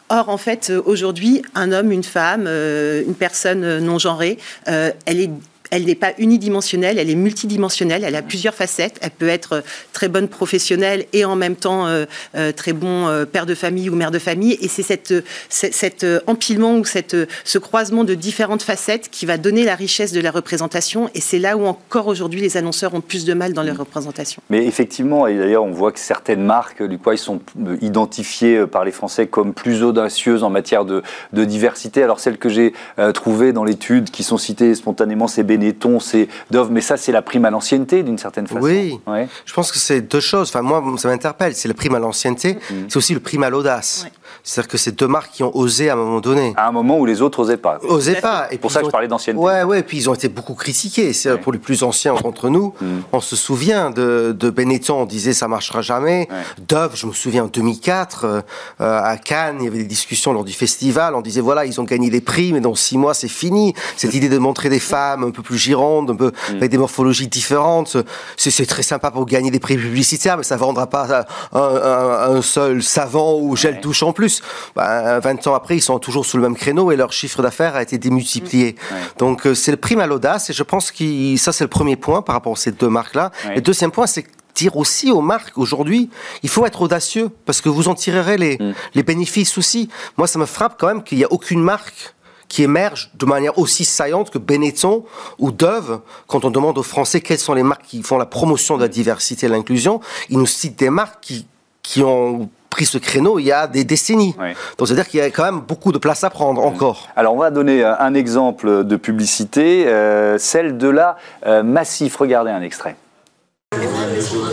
Or, 0.10 0.30
en 0.30 0.38
fait, 0.38 0.70
euh, 0.70 0.82
aujourd'hui, 0.86 1.42
un 1.56 1.72
homme, 1.72 1.92
une 1.92 2.04
femme, 2.04 2.46
euh, 2.48 3.04
une 3.06 3.16
personne 3.16 3.80
non 3.80 3.98
genrée, 3.98 4.38
euh, 4.68 4.92
elle 5.06 5.20
est 5.20 5.30
elle 5.72 5.86
n'est 5.86 5.96
pas 5.96 6.12
unidimensionnelle, 6.18 7.00
elle 7.00 7.10
est 7.10 7.16
multidimensionnelle, 7.16 8.04
elle 8.04 8.16
a 8.16 8.22
plusieurs 8.22 8.54
facettes. 8.54 8.98
Elle 9.02 9.12
peut 9.12 9.30
être 9.30 9.54
euh, 9.54 9.62
très 9.94 10.10
bonne 10.10 10.28
professionnelle 10.28 11.06
et 11.14 11.26
en 11.26 11.38
même 11.38 11.56
temps 11.56 11.88
euh, 11.88 12.06
euh, 12.36 12.52
très 12.52 12.74
bon 12.74 12.92
père 13.32 13.46
de 13.46 13.56
famille 13.56 13.90
ou 13.90 13.96
mère 13.96 14.12
de 14.12 14.20
famille. 14.20 14.58
Et 14.62 14.68
c'est 14.68 14.84
cette, 14.84 15.14
cet 15.50 16.06
empilement 16.28 16.76
ou 16.76 16.86
cette, 16.86 17.16
ce 17.46 17.58
croisement 17.58 18.04
de 18.04 18.14
différentes 18.14 18.62
facettes 18.62 19.10
qui 19.10 19.26
va 19.26 19.38
donner 19.38 19.64
la 19.64 19.76
richesse 19.76 20.12
de 20.12 20.20
la 20.20 20.30
représentation. 20.30 21.10
Et 21.16 21.22
c'est 21.22 21.40
là 21.40 21.56
où 21.56 21.66
encore 21.66 22.08
aujourd'hui 22.08 22.42
les 22.42 22.58
annonceurs 22.58 22.94
ont 22.94 23.02
plus 23.02 23.24
de 23.24 23.34
mal 23.34 23.54
dans 23.54 23.64
leur 23.64 23.78
représentation. 23.78 24.42
Mais 24.50 24.66
effectivement, 24.66 25.26
et 25.28 25.38
d'ailleurs 25.38 25.64
on 25.64 25.72
voit 25.72 25.94
que 25.94 26.00
certaines 26.00 26.44
marques, 26.44 26.84
du 26.84 26.98
quoi, 26.98 27.16
ils 27.16 27.18
sont 27.18 27.40
identifiées 27.82 28.68
par 28.68 28.84
les 28.84 28.92
Français 28.92 29.28
comme 29.28 29.54
plus 29.54 29.84
audacieuses 29.84 30.44
en 30.44 30.50
matière 30.50 30.84
de, 30.84 31.02
de 31.32 31.46
diversité. 31.46 32.04
Alors 32.04 32.20
celles 32.20 32.38
que 32.38 32.50
j'ai 32.50 32.74
trouvées 33.14 33.54
dans 33.54 33.64
l'étude 33.64 34.10
qui 34.10 34.24
sont 34.24 34.38
citées 34.38 34.76
spontanément, 34.76 35.28
c'est 35.28 35.44
Benetton, 35.62 36.00
c'est 36.00 36.28
Dove, 36.50 36.72
mais 36.72 36.82
ça, 36.82 36.98
c'est 36.98 37.12
la 37.12 37.22
prime 37.22 37.46
à 37.46 37.50
l'ancienneté 37.50 38.04
d'une 38.04 38.18
certaine 38.18 38.48
façon. 38.48 38.62
Oui, 38.62 39.00
je 39.46 39.54
pense 39.54 39.72
que 39.72 39.78
c'est 39.78 40.02
deux 40.02 40.20
choses. 40.20 40.50
Enfin, 40.50 40.62
moi, 40.62 40.84
ça 40.98 41.08
m'interpelle. 41.08 41.56
C'est 41.56 41.68
la 41.68 41.74
prime 41.74 41.96
à 41.96 42.00
l'ancienneté, 42.00 42.56
mm. 42.56 42.76
c'est 42.90 42.98
aussi 42.98 43.14
le 43.14 43.20
prime 43.20 43.44
à 43.44 43.50
l'audace. 43.50 44.08
C'est-à-dire 44.44 44.70
que 44.70 44.78
c'est 44.78 44.92
deux 44.92 45.08
marques 45.08 45.32
qui 45.32 45.44
ont 45.44 45.56
osé 45.56 45.90
à 45.90 45.94
un 45.94 45.96
moment 45.96 46.20
donné. 46.20 46.54
À 46.58 46.68
un 46.68 46.72
moment 46.72 46.98
où 46.98 47.06
les 47.06 47.22
autres 47.22 47.40
osaient 47.40 47.58
pas. 47.58 47.80
Osaient 47.84 48.22
pas. 48.22 48.48
Et 48.52 48.58
pour 48.58 48.72
ça 48.72 48.80
que 48.80 48.88
je 48.88 48.92
parlais 48.92 49.08
d'ancienneté. 49.08 49.44
Ouais, 49.44 49.64
ouais. 49.64 49.80
Et 49.80 49.84
puis 49.84 49.98
ils 49.98 50.10
ont 50.10 50.14
été 50.14 50.30
beaucoup 50.30 50.54
critiqués. 50.54 51.14
C'est 51.14 51.38
pour 51.38 51.52
les 51.52 51.60
plus 51.60 51.84
anciens 51.84 52.16
d'entre 52.16 52.50
nous. 52.50 52.74
Mm. 52.82 53.00
On 53.14 53.22
se 53.22 53.36
souvient 53.36 53.92
de, 53.92 54.36
de, 54.38 54.50
Benetton. 54.50 55.02
On 55.02 55.06
disait 55.06 55.34
ça 55.34 55.48
marchera 55.48 55.82
jamais. 55.82 56.28
Dove, 56.68 56.92
je 56.96 57.06
me 57.06 57.14
souviens 57.14 57.46
en 57.46 57.48
2004 57.48 58.26
euh, 58.26 58.42
à 58.80 59.18
Cannes, 59.18 59.58
il 59.60 59.66
y 59.66 59.68
avait 59.68 59.80
des 59.80 59.84
discussions 59.86 60.34
lors 60.34 60.44
du 60.44 60.54
festival. 60.54 61.16
On 61.16 61.22
disait 61.22 61.42
voilà, 61.42 61.66
ils 61.66 61.80
ont 61.80 61.84
gagné 61.84 62.10
des 62.10 62.22
prix, 62.22 62.54
mais 62.54 62.62
dans 62.62 62.76
six 62.76 62.98
mois 62.98 63.14
c'est 63.14 63.28
fini. 63.28 63.74
Cette 63.98 64.14
idée 64.14 64.30
de 64.30 64.38
montrer 64.38 64.70
des 64.70 64.80
femmes 64.80 65.24
un 65.24 65.32
peu 65.32 65.42
plus 65.42 65.58
girondes, 65.58 66.12
un 66.12 66.16
peu 66.16 66.28
mm. 66.28 66.56
avec 66.58 66.72
des 66.72 66.78
morphologies 66.78 67.28
différentes, 67.28 67.98
c'est 68.38 68.66
très 68.66 68.84
sympa 68.84 69.12
pour 69.12 69.26
gagner 69.26 69.52
des 69.52 69.60
prix 69.60 69.78
publicitaires, 69.78 70.38
mais 70.38 70.44
ça 70.44 70.58
vendra 70.58 70.88
pas 70.88 71.26
un, 71.54 72.36
un, 72.36 72.42
seul 72.42 72.82
savant 72.84 73.40
ou 73.40 73.56
gel 73.56 73.80
douche 73.82 74.04
en 74.04 74.14
plus. 74.14 74.31
20 74.76 75.20
bah, 75.20 75.20
ans 75.46 75.54
après, 75.54 75.78
ils 75.78 75.82
sont 75.82 76.00
toujours 76.00 76.26
sous 76.26 76.38
le 76.38 76.44
même 76.44 76.56
créneau 76.56 76.92
et 76.92 76.96
leur 76.96 77.12
chiffre 77.14 77.42
d'affaires 77.42 77.76
a 77.76 77.82
été 77.82 77.98
démultiplié. 77.98 78.76
Donc 79.18 79.46
euh, 79.46 79.54
c'est 79.54 79.72
le 79.72 79.78
prime 79.78 80.00
à 80.00 80.08
l'audace 80.08 80.50
et 80.50 80.54
je 80.54 80.64
pense 80.64 80.92
que 80.92 81.38
ça 81.38 81.52
c'est 81.52 81.64
le 81.64 81.70
premier 81.70 81.96
point 81.96 82.22
par 82.22 82.36
rapport 82.36 82.54
à 82.54 82.56
ces 82.56 82.72
deux 82.72 82.90
marques-là. 82.90 83.32
Le 83.54 83.62
deuxième 83.62 83.92
point, 83.92 84.08
c'est 84.08 84.26
dire 84.56 84.76
aussi 84.78 85.12
aux 85.12 85.22
marques 85.22 85.58
aujourd'hui, 85.58 86.10
il 86.44 86.50
faut 86.50 86.66
être 86.66 86.82
audacieux 86.82 87.30
parce 87.46 87.62
que 87.62 87.70
vous 87.70 87.88
en 87.88 87.96
tirerez 87.96 88.38
les, 88.38 88.58
mm. 88.58 88.74
les 88.96 89.04
bénéfices 89.04 89.58
aussi. 89.58 89.90
Moi, 90.18 90.28
ça 90.28 90.40
me 90.40 90.46
frappe 90.46 90.76
quand 90.80 90.88
même 90.88 91.04
qu'il 91.04 91.18
n'y 91.18 91.24
a 91.24 91.32
aucune 91.32 91.62
marque 91.62 92.14
qui 92.52 92.64
émerge 92.64 93.12
de 93.14 93.26
manière 93.26 93.58
aussi 93.58 93.86
saillante 93.86 94.30
que 94.30 94.38
Benetton 94.38 95.06
ou 95.40 95.52
Dove. 95.52 96.02
Quand 96.28 96.44
on 96.44 96.52
demande 96.52 96.78
aux 96.78 96.84
Français 96.84 97.22
quelles 97.22 97.40
sont 97.40 97.54
les 97.54 97.64
marques 97.64 97.86
qui 97.86 98.04
font 98.04 98.18
la 98.18 98.26
promotion 98.26 98.76
de 98.76 98.82
la 98.82 98.90
diversité 98.90 99.46
et 99.46 99.50
l'inclusion, 99.50 100.02
ils 100.30 100.38
nous 100.38 100.46
citent 100.46 100.78
des 100.78 100.90
marques 100.90 101.22
qui, 101.22 101.48
qui 101.82 102.04
ont 102.04 102.50
pris 102.72 102.86
ce 102.86 102.98
créneau 102.98 103.38
il 103.38 103.44
y 103.44 103.52
a 103.52 103.68
des 103.68 103.84
décennies. 103.84 104.36
Donc 104.78 104.88
c'est-à-dire 104.88 105.08
qu'il 105.08 105.20
y 105.20 105.24
a 105.24 105.30
quand 105.30 105.44
même 105.44 105.60
beaucoup 105.60 105.92
de 105.92 106.00
place 106.00 106.24
à 106.24 106.32
prendre 106.32 106.66
encore. 106.66 107.10
Alors 107.16 107.36
on 107.36 107.38
va 107.38 107.52
donner 107.52 107.84
euh, 107.84 107.94
un 108.00 108.16
exemple 108.16 108.84
de 108.84 108.96
publicité, 108.96 109.88
euh, 109.88 110.40
celle 110.40 110.80
de 110.80 110.88
la 110.88 111.18
euh, 111.46 111.62
Massif. 111.62 112.16
Regardez 112.16 112.50
un 112.50 112.62
extrait. 112.62 112.96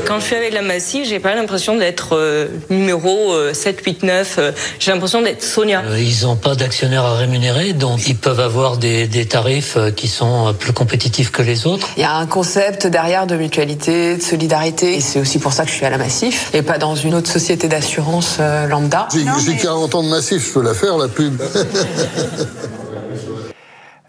Quand 0.07 0.20
je 0.20 0.24
suis 0.24 0.37
avec 0.37 0.52
la 0.52 0.62
Massif, 0.62 1.07
j'ai 1.07 1.18
pas 1.18 1.35
l'impression 1.35 1.76
d'être 1.76 2.16
euh, 2.16 2.48
numéro 2.70 3.35
7, 3.52 3.81
8, 3.85 4.02
9. 4.02 4.40
j'ai 4.78 4.90
l'impression 4.92 5.22
d'être 5.22 5.42
Sonia. 5.42 5.83
Euh, 5.87 6.00
ils 6.00 6.24
n'ont 6.24 6.37
pas 6.37 6.54
d'actionnaires 6.54 7.04
à 7.04 7.16
rémunérer, 7.16 7.72
donc 7.72 8.09
ils 8.09 8.16
peuvent 8.16 8.40
avoir 8.40 8.78
des, 8.78 9.09
tarifs 9.26 9.76
euh, 9.76 9.90
qui 9.90 10.09
sont 10.09 10.54
plus 10.59 10.72
compétitifs 10.72 11.31
que 11.31 11.42
les 11.42 11.66
autres. 11.66 11.88
Il 11.96 12.02
y 12.02 12.07
a 12.07 12.14
un 12.14 12.26
concept 12.26 12.87
derrière 12.87 13.26
de 13.26 13.37
mutualité, 13.37 14.16
de 14.16 14.22
solidarité. 14.22 14.96
Et 14.96 15.00
c'est 15.00 15.20
aussi 15.20 15.38
pour 15.38 15.52
ça 15.52 15.64
que 15.64 15.70
je 15.70 15.74
suis 15.74 15.87
à 15.87 15.90
la 15.90 15.98
Massif 15.98 16.50
et 16.54 16.62
pas 16.62 16.78
dans 16.78 16.94
une 16.94 17.14
autre 17.14 17.31
société 17.31 17.68
d'assurance 17.68 18.38
lambda. 18.68 19.09
J'ai 19.44 19.57
40 19.57 19.94
ans 19.94 20.02
de 20.02 20.09
Massif, 20.09 20.46
je 20.46 20.52
peux 20.52 20.62
la 20.62 20.74
faire, 20.74 20.96
la 20.96 21.09
pub. 21.09 21.40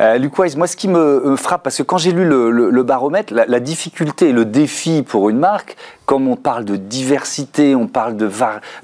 Euh, 0.01 0.17
moi, 0.55 0.67
ce 0.67 0.75
qui 0.75 0.87
me 0.87 1.35
frappe, 1.35 1.63
parce 1.63 1.77
que 1.77 1.83
quand 1.83 1.97
j'ai 1.97 2.11
lu 2.11 2.25
le, 2.25 2.83
baromètre, 2.83 3.33
la, 3.33 3.59
difficulté 3.59 4.29
et 4.29 4.31
le 4.33 4.45
défi 4.45 5.03
pour 5.03 5.29
une 5.29 5.39
marque, 5.39 5.75
comme 6.09 6.27
on 6.27 6.35
parle 6.35 6.65
de 6.65 6.75
diversité, 6.75 7.75
on 7.75 7.85
parle 7.85 8.17
de, 8.17 8.25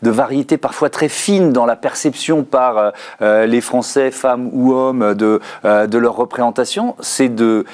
variété 0.03 0.57
parfois 0.57 0.91
très 0.91 1.09
fine 1.09 1.51
dans 1.51 1.65
la 1.65 1.75
perception 1.75 2.43
par 2.43 2.77
euh, 2.77 2.91
euh, 3.23 3.45
les 3.47 3.61
Français, 3.61 4.11
femmes 4.11 4.47
ou 4.53 4.73
hommes, 4.73 5.15
de, 5.15 5.39
euh, 5.65 5.87
de 5.87 5.97
leur 5.97 6.15
représentation, 6.15 6.95
c'est 6.99 7.33
de 7.33 7.65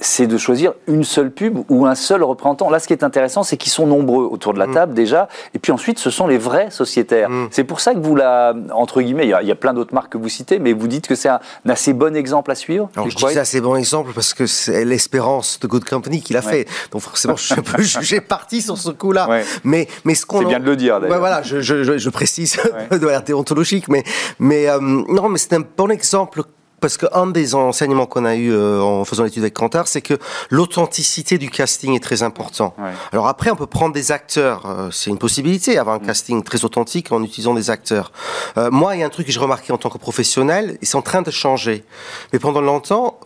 c'est 0.00 0.26
de 0.26 0.38
choisir 0.38 0.72
une 0.86 1.04
seule 1.04 1.30
pub 1.30 1.58
ou 1.68 1.86
un 1.86 1.94
seul 1.94 2.22
représentant. 2.22 2.70
Là, 2.70 2.78
ce 2.78 2.86
qui 2.86 2.92
est 2.92 3.04
intéressant, 3.04 3.42
c'est 3.42 3.56
qu'ils 3.56 3.72
sont 3.72 3.86
nombreux 3.86 4.24
autour 4.24 4.54
de 4.54 4.58
la 4.58 4.66
mm. 4.66 4.74
table 4.74 4.94
déjà, 4.94 5.28
et 5.54 5.58
puis 5.58 5.72
ensuite, 5.72 5.98
ce 5.98 6.10
sont 6.10 6.26
les 6.26 6.38
vrais 6.38 6.70
sociétaires. 6.70 7.28
Mm. 7.28 7.48
C'est 7.50 7.64
pour 7.64 7.80
ça 7.80 7.94
que 7.94 8.00
vous 8.00 8.16
la, 8.16 8.54
entre 8.72 9.02
guillemets, 9.02 9.26
il 9.26 9.46
y, 9.46 9.52
a, 9.52 9.54
plein 9.54 9.74
d'autres 9.74 9.94
marques 9.94 10.12
que 10.12 10.18
vous 10.18 10.28
citez, 10.28 10.58
mais 10.58 10.72
vous 10.72 10.88
dites 10.88 11.06
que 11.06 11.14
c'est 11.14 11.28
un, 11.28 11.40
assez 11.68 11.92
bon 11.92 12.16
exemple 12.16 12.50
à 12.50 12.54
suivre. 12.54 12.88
Alors, 12.96 13.10
je 13.10 13.16
dis 13.16 13.24
c'est 13.28 13.38
assez 13.38 13.60
bon 13.60 13.76
exemple 13.76 14.12
parce 14.14 14.34
que 14.34 14.46
c'est 14.46 14.84
l'espérance 14.84 15.60
de 15.60 15.66
Good 15.66 15.84
Company 15.84 16.22
qui 16.22 16.32
l'a 16.32 16.42
fait. 16.42 16.66
Donc 16.90 17.02
forcément, 17.02 17.36
je 17.36 17.44
suis 17.44 17.54
un 17.54 17.62
peu 17.62 17.82
jugé 17.82 18.20
parti 18.20 18.62
sur 18.62 18.78
ce 18.78 18.90
coup-là. 18.90 19.28
Mais, 19.64 19.88
mais 20.04 20.14
ce 20.14 20.24
qu'on 20.26 20.40
c'est 20.40 20.46
bien 20.46 20.60
de 20.60 20.64
le 20.64 20.76
dire. 20.76 20.98
Ouais, 21.00 21.18
voilà, 21.18 21.42
je, 21.42 21.60
je, 21.60 21.98
je 21.98 22.10
précise 22.10 22.58
de 22.90 23.04
manière 23.04 23.22
déontologique, 23.22 23.88
mais, 23.88 24.04
mais 24.38 24.68
euh, 24.68 24.78
non, 24.80 25.28
mais 25.28 25.38
c'est 25.38 25.52
un 25.54 25.62
bon 25.76 25.90
exemple 25.90 26.42
parce 26.80 26.96
qu'un 26.96 27.26
des 27.26 27.54
enseignements 27.54 28.06
qu'on 28.06 28.24
a 28.24 28.34
eu 28.34 28.52
euh, 28.52 28.80
en 28.80 29.04
faisant 29.04 29.24
l'étude 29.24 29.42
avec 29.42 29.54
Cantar, 29.54 29.86
c'est 29.86 30.00
que 30.00 30.18
l'authenticité 30.48 31.38
du 31.38 31.50
casting 31.50 31.94
est 31.94 32.02
très 32.02 32.22
important. 32.22 32.74
Alors 33.12 33.28
après, 33.28 33.50
on 33.50 33.56
peut 33.56 33.66
prendre 33.66 33.94
des 33.94 34.12
acteurs, 34.12 34.66
euh, 34.66 34.90
c'est 34.90 35.10
une 35.10 35.18
possibilité, 35.18 35.78
avoir 35.78 35.96
un 35.96 35.98
mm. 35.98 36.06
casting 36.06 36.42
très 36.42 36.64
authentique 36.64 37.12
en 37.12 37.22
utilisant 37.22 37.54
des 37.54 37.70
acteurs. 37.70 38.12
Euh, 38.56 38.70
moi, 38.70 38.96
il 38.96 39.00
y 39.00 39.02
a 39.02 39.06
un 39.06 39.10
truc 39.10 39.26
que 39.26 39.32
j'ai 39.32 39.40
remarqué 39.40 39.72
en 39.72 39.78
tant 39.78 39.90
que 39.90 39.98
professionnel, 39.98 40.78
ils 40.80 40.88
sont 40.88 40.98
en 40.98 41.02
train 41.02 41.22
de 41.22 41.30
changer. 41.30 41.84
Mais 42.32 42.38
pendant 42.38 42.60
longtemps, 42.60 43.20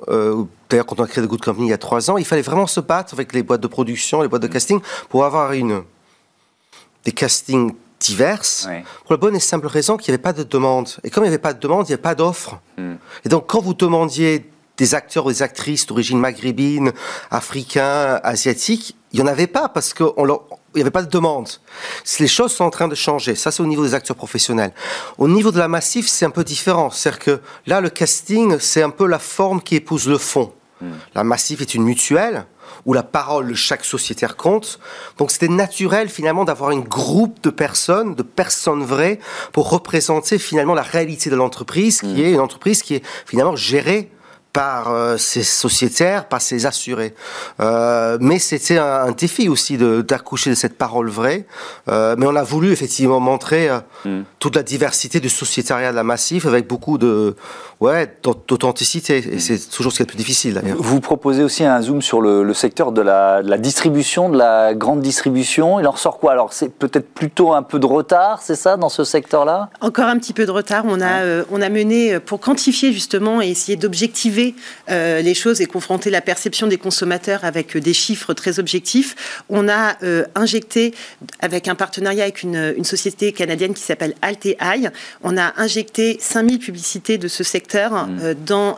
d'ailleurs 0.68 0.86
quand 0.86 1.00
on 1.00 1.04
a 1.04 1.06
créé 1.06 1.24
The 1.24 1.28
Good 1.28 1.42
Company 1.42 1.66
il 1.68 1.70
y 1.70 1.74
a 1.74 1.78
trois 1.78 2.10
ans, 2.10 2.18
il 2.18 2.24
fallait 2.24 2.42
vraiment 2.42 2.66
se 2.66 2.80
battre 2.80 3.14
avec 3.14 3.32
les 3.32 3.42
boîtes 3.42 3.60
de 3.60 3.66
production, 3.66 4.22
les 4.22 4.28
boîtes 4.28 4.42
de 4.42 4.48
mm. 4.48 4.52
casting, 4.52 4.80
pour 5.08 5.24
avoir 5.24 5.52
une 5.52 5.82
des 7.04 7.12
castings 7.12 7.72
diverses, 8.04 8.68
pour 9.04 9.12
la 9.12 9.16
bonne 9.16 9.36
et 9.36 9.40
simple 9.40 9.66
raison 9.66 9.96
qu'il 9.96 10.12
n'y 10.12 10.14
avait 10.14 10.22
pas 10.22 10.32
de 10.32 10.42
demande. 10.42 10.88
Et 11.04 11.10
comme 11.10 11.24
il 11.24 11.28
n'y 11.28 11.34
avait 11.34 11.38
pas 11.38 11.54
de 11.54 11.60
demande, 11.60 11.86
il 11.86 11.90
n'y 11.90 11.94
avait 11.94 12.02
pas 12.02 12.14
d'offre. 12.14 12.60
Hmm. 12.76 12.94
Et 13.24 13.28
donc, 13.28 13.46
quand 13.46 13.60
vous 13.60 13.74
demandiez 13.74 14.50
des 14.76 14.94
acteurs 14.94 15.26
ou 15.26 15.30
des 15.30 15.42
actrices 15.42 15.86
d'origine 15.86 16.18
maghrébine, 16.18 16.92
africain, 17.30 18.20
asiatique, 18.22 18.96
il 19.12 19.20
n'y 19.20 19.22
en 19.22 19.28
avait 19.28 19.46
pas 19.46 19.68
parce 19.68 19.94
qu'il 19.94 20.06
n'y 20.74 20.80
avait 20.80 20.90
pas 20.90 21.02
de 21.02 21.10
demande. 21.10 21.48
Les 22.18 22.26
choses 22.26 22.52
sont 22.52 22.64
en 22.64 22.70
train 22.70 22.88
de 22.88 22.94
changer. 22.94 23.36
Ça, 23.36 23.52
c'est 23.52 23.62
au 23.62 23.66
niveau 23.66 23.84
des 23.84 23.94
acteurs 23.94 24.16
professionnels. 24.16 24.72
Au 25.18 25.28
niveau 25.28 25.52
de 25.52 25.58
la 25.58 25.68
massif, 25.68 26.08
c'est 26.08 26.26
un 26.26 26.30
peu 26.30 26.44
différent. 26.44 26.90
C'est-à-dire 26.90 27.20
que 27.20 27.40
là, 27.66 27.80
le 27.80 27.90
casting, 27.90 28.58
c'est 28.58 28.82
un 28.82 28.90
peu 28.90 29.06
la 29.06 29.20
forme 29.20 29.62
qui 29.62 29.76
épouse 29.76 30.08
le 30.08 30.18
fond. 30.18 30.52
Hmm. 30.80 30.92
La 31.14 31.24
massif 31.24 31.60
est 31.60 31.74
une 31.74 31.84
mutuelle 31.84 32.46
où 32.86 32.92
la 32.92 33.02
parole 33.02 33.48
de 33.48 33.54
chaque 33.54 33.84
sociétaire 33.84 34.36
compte. 34.36 34.80
Donc 35.18 35.30
c'était 35.30 35.48
naturel 35.48 36.08
finalement 36.08 36.44
d'avoir 36.44 36.70
un 36.70 36.80
groupe 36.80 37.42
de 37.42 37.50
personnes, 37.50 38.14
de 38.14 38.22
personnes 38.22 38.82
vraies, 38.82 39.18
pour 39.52 39.70
représenter 39.70 40.38
finalement 40.38 40.74
la 40.74 40.82
réalité 40.82 41.30
de 41.30 41.36
l'entreprise, 41.36 42.00
qui 42.00 42.06
mm. 42.14 42.18
est 42.18 42.32
une 42.32 42.40
entreprise 42.40 42.82
qui 42.82 42.94
est 42.94 43.06
finalement 43.26 43.56
gérée 43.56 44.10
par 44.54 44.92
euh, 44.92 45.16
ses 45.18 45.42
sociétaires, 45.42 46.26
par 46.26 46.40
ses 46.40 46.64
assurés. 46.64 47.12
Euh, 47.58 48.16
mais 48.20 48.38
c'était 48.38 48.78
un, 48.78 49.10
défi 49.10 49.48
aussi 49.48 49.76
d'accoucher 49.76 50.50
de, 50.50 50.54
cette 50.54 50.78
parole 50.78 51.10
vraie. 51.10 51.44
Euh, 51.88 52.14
mais 52.16 52.24
on 52.24 52.36
a 52.36 52.44
voulu 52.44 52.70
effectivement 52.70 53.18
montrer 53.18 53.68
mm. 54.04 54.20
toute 54.38 54.54
la 54.54 54.62
diversité 54.62 55.18
du 55.18 55.28
sociétariat 55.28 55.90
de 55.90 55.96
la 55.96 56.04
Massif 56.04 56.46
avec 56.46 56.68
beaucoup 56.68 56.98
de 56.98 57.34
ouais, 57.80 58.16
d'authenticité. 58.22 59.34
Et 59.34 59.40
c'est 59.40 59.58
toujours 59.70 59.90
ce 59.90 59.96
qui 59.96 60.02
est 60.02 60.06
le 60.06 60.10
plus 60.10 60.16
difficile 60.16 60.54
d'ailleurs. 60.54 60.76
Vous 60.78 61.00
proposez 61.00 61.42
aussi 61.42 61.64
un 61.64 61.82
zoom 61.82 62.00
sur 62.00 62.20
le, 62.20 62.54
secteur 62.54 62.92
de 62.92 63.02
la, 63.02 63.42
de 63.42 63.50
la, 63.50 63.58
distribution, 63.58 64.28
de 64.28 64.38
la 64.38 64.72
grande 64.74 65.00
distribution. 65.00 65.80
Il 65.80 65.88
en 65.88 65.90
ressort 65.90 66.20
quoi? 66.20 66.30
Alors 66.30 66.52
c'est 66.52 66.68
peut-être 66.68 67.12
plutôt 67.12 67.54
un 67.54 67.64
peu 67.64 67.80
de 67.80 67.86
retard, 67.86 68.40
c'est 68.40 68.54
ça, 68.54 68.76
dans 68.76 68.88
ce 68.88 69.02
secteur-là? 69.02 69.70
Encore 69.80 70.06
un 70.06 70.18
petit 70.18 70.32
peu 70.32 70.46
de 70.46 70.52
retard. 70.52 70.84
On 70.86 71.00
a, 71.00 71.42
on 71.50 71.60
a 71.60 71.68
mené, 71.68 72.20
pour 72.20 72.38
quantifier 72.38 72.92
justement 72.92 73.42
et 73.42 73.48
essayer 73.48 73.76
d'objectiver 73.76 74.43
euh, 74.90 75.22
les 75.22 75.34
choses 75.34 75.60
et 75.60 75.66
confronter 75.66 76.10
la 76.10 76.20
perception 76.20 76.66
des 76.66 76.78
consommateurs 76.78 77.44
avec 77.44 77.76
des 77.76 77.94
chiffres 77.94 78.34
très 78.34 78.58
objectifs, 78.58 79.14
on 79.48 79.68
a 79.68 79.96
euh, 80.02 80.24
injecté, 80.34 80.92
avec 81.40 81.68
un 81.68 81.74
partenariat 81.74 82.24
avec 82.24 82.42
une, 82.42 82.84
société 82.84 83.32
canadienne 83.32 83.72
qui 83.72 83.82
s'appelle 83.82 84.14
Alteai, 84.20 84.90
on 85.22 85.38
a 85.38 85.54
injecté 85.56 86.18
5000 86.20 86.58
publicités 86.58 87.16
de 87.16 87.28
ce 87.28 87.42
secteur 87.42 87.92
mmh. 87.92 88.18
euh, 88.22 88.34
dans, 88.34 88.76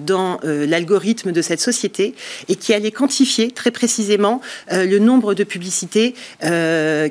dans 0.00 0.40
l'algorithme 0.42 1.32
de 1.32 1.42
cette 1.42 1.60
société 1.60 2.14
et 2.48 2.56
qui 2.56 2.74
allait 2.74 2.90
quantifier 2.90 3.50
très 3.50 3.70
précisément 3.70 4.40
le 4.70 4.98
nombre 4.98 5.34
de 5.34 5.44
publicités 5.44 6.14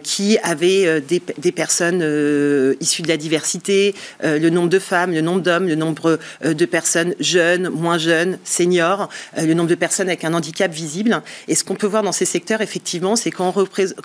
qui 0.03 0.37
avaient 0.43 1.01
des, 1.01 1.21
des 1.37 1.51
personnes 1.51 2.75
issues 2.79 3.01
de 3.01 3.07
la 3.07 3.17
diversité, 3.17 3.95
le 4.21 4.49
nombre 4.49 4.69
de 4.69 4.79
femmes, 4.79 5.13
le 5.13 5.21
nombre 5.21 5.41
d'hommes, 5.41 5.67
le 5.67 5.75
nombre 5.75 6.19
de 6.43 6.65
personnes 6.65 7.15
jeunes, 7.19 7.69
moins 7.69 7.92
jeunes, 7.97 8.37
seniors, 8.43 9.09
euh, 9.37 9.45
le 9.45 9.53
nombre 9.53 9.69
de 9.69 9.75
personnes 9.75 10.07
avec 10.07 10.23
un 10.23 10.33
handicap 10.33 10.71
visible. 10.71 11.21
Et 11.47 11.55
ce 11.55 11.63
qu'on 11.63 11.75
peut 11.75 11.87
voir 11.87 12.03
dans 12.03 12.11
ces 12.11 12.25
secteurs, 12.25 12.61
effectivement, 12.61 13.15
c'est 13.15 13.31
quand, 13.31 13.53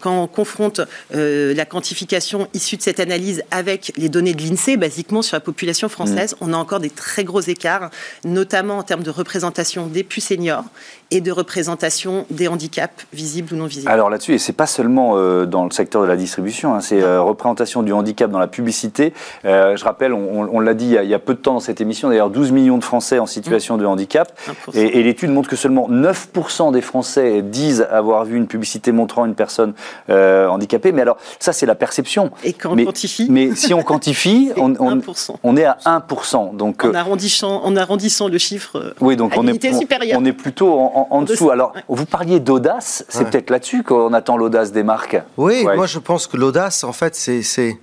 quand, 0.02 0.22
on 0.22 0.26
confronte 0.26 0.80
euh, 1.14 1.54
la 1.54 1.64
quantification 1.64 2.48
issue 2.54 2.76
de 2.76 2.82
cette 2.82 3.00
analyse 3.00 3.42
avec 3.50 3.92
les 3.96 4.08
données 4.08 4.34
de 4.34 4.42
l'INSEE, 4.42 4.76
basiquement 4.76 5.22
sur 5.22 5.36
la 5.36 5.40
population 5.40 5.88
française, 5.88 6.34
mm. 6.34 6.36
on 6.42 6.52
a 6.52 6.56
encore 6.56 6.80
des 6.80 6.90
très 6.90 7.24
gros 7.24 7.40
écarts, 7.40 7.90
notamment 8.24 8.78
en 8.78 8.82
termes 8.82 9.02
de 9.02 9.10
représentation 9.10 9.86
des 9.86 10.04
plus 10.04 10.20
seniors 10.20 10.64
et 11.10 11.20
de 11.20 11.32
représentation 11.32 12.26
des 12.30 12.48
handicaps 12.48 13.06
visibles 13.12 13.54
ou 13.54 13.56
non 13.56 13.66
visibles. 13.66 13.90
Alors 13.90 14.10
là-dessus, 14.10 14.34
et 14.34 14.38
c'est 14.38 14.52
pas 14.52 14.66
seulement 14.66 15.12
euh, 15.16 15.46
dans 15.46 15.64
le 15.64 15.70
secteur 15.70 16.02
de 16.02 16.06
la 16.06 16.16
distribution, 16.16 16.74
hein, 16.74 16.80
c'est 16.80 17.02
représentation 17.18 17.82
du 17.82 17.92
handicap 17.92 18.30
dans 18.30 18.38
la 18.38 18.46
publicité. 18.46 19.12
je 19.44 19.84
rappelle, 19.84 20.12
on, 20.12 20.60
l'a 20.60 20.74
dit 20.74 20.86
il 20.86 20.92
y, 20.92 20.98
a, 20.98 21.02
il 21.02 21.08
y, 21.08 21.14
a, 21.14 21.18
peu 21.18 21.34
de 21.34 21.38
temps 21.38 21.54
dans 21.54 21.60
cette 21.60 21.80
émission, 21.80 22.08
d'ailleurs 22.08 22.30
12 22.30 22.52
millions 22.52 22.78
de 22.78 22.84
Français 22.84 23.18
en 23.18 23.26
situation 23.26 23.77
de 23.78 23.86
handicap. 23.86 24.32
Et, 24.74 25.02
l'étude 25.02 25.30
montre 25.30 25.48
que 25.48 25.56
seulement 25.56 25.88
9% 25.88 26.72
des 26.72 26.80
Français 26.80 27.42
disent 27.42 27.86
avoir 27.90 28.24
vu 28.24 28.36
une 28.36 28.46
publicité 28.46 28.92
montrant 28.92 29.24
une 29.24 29.34
personne 29.34 29.72
euh, 30.10 30.48
handicapée. 30.48 30.92
Mais 30.92 31.02
alors, 31.02 31.16
ça, 31.38 31.52
c'est 31.52 31.66
la 31.66 31.74
perception. 31.74 32.30
Et 32.44 32.52
quand 32.52 32.72
on 32.72 32.74
mais, 32.76 32.84
quantifie 32.84 33.26
Mais 33.30 33.54
si 33.54 33.74
on 33.74 33.82
quantifie, 33.82 34.50
on, 34.56 34.74
on, 34.78 35.00
on, 35.42 35.56
est 35.56 35.64
à 35.64 35.78
1%. 35.84 36.56
Donc, 36.56 36.84
en, 36.84 36.88
euh, 36.88 36.94
arrondissant, 36.94 37.62
en 37.64 37.76
arrondissant 37.76 38.28
le 38.28 38.38
chiffre 38.38 38.76
euh, 38.76 38.94
oui, 39.00 39.16
donc 39.16 39.32
on 39.36 39.46
est, 39.46 40.14
on, 40.14 40.24
est 40.24 40.32
plutôt 40.32 40.78
en, 40.78 41.22
dessous. 41.22 41.50
Alors, 41.50 41.72
vous 41.88 42.06
parliez 42.06 42.40
d'audace, 42.40 43.04
c'est 43.08 43.28
peut-être 43.28 43.50
là-dessus 43.50 43.82
qu'on 43.82 44.12
attend 44.12 44.36
l'audace 44.36 44.72
des 44.72 44.82
marques. 44.82 45.20
Oui, 45.36 45.64
moi 45.64 45.86
je 45.86 45.98
pense 45.98 46.26
que 46.26 46.36
l'audace, 46.36 46.84
en 46.84 46.92
fait, 46.92 47.14
c'est 47.14 47.78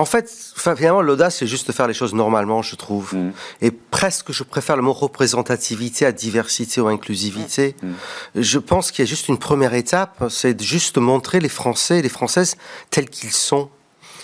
en 0.00 0.06
fait, 0.06 0.30
finalement, 0.56 1.02
l'audace, 1.02 1.36
c'est 1.36 1.46
juste 1.46 1.66
de 1.66 1.72
faire 1.72 1.86
les 1.86 1.92
choses 1.92 2.14
normalement, 2.14 2.62
je 2.62 2.74
trouve. 2.74 3.14
Mm. 3.14 3.32
Et 3.60 3.70
presque, 3.70 4.32
je 4.32 4.44
préfère 4.44 4.76
le 4.76 4.82
mot 4.82 4.94
représentativité 4.94 6.06
à 6.06 6.12
diversité 6.12 6.80
ou 6.80 6.88
inclusivité. 6.88 7.76
Mm. 7.82 7.92
Je 8.36 8.58
pense 8.58 8.90
qu'il 8.90 9.04
y 9.04 9.06
a 9.06 9.10
juste 9.10 9.28
une 9.28 9.36
première 9.36 9.74
étape, 9.74 10.24
c'est 10.30 10.58
juste 10.62 10.94
de 10.94 11.00
montrer 11.00 11.38
les 11.38 11.50
Français 11.50 11.98
et 11.98 12.02
les 12.02 12.08
Françaises 12.08 12.56
tels 12.88 13.10
qu'ils 13.10 13.32
sont. 13.32 13.68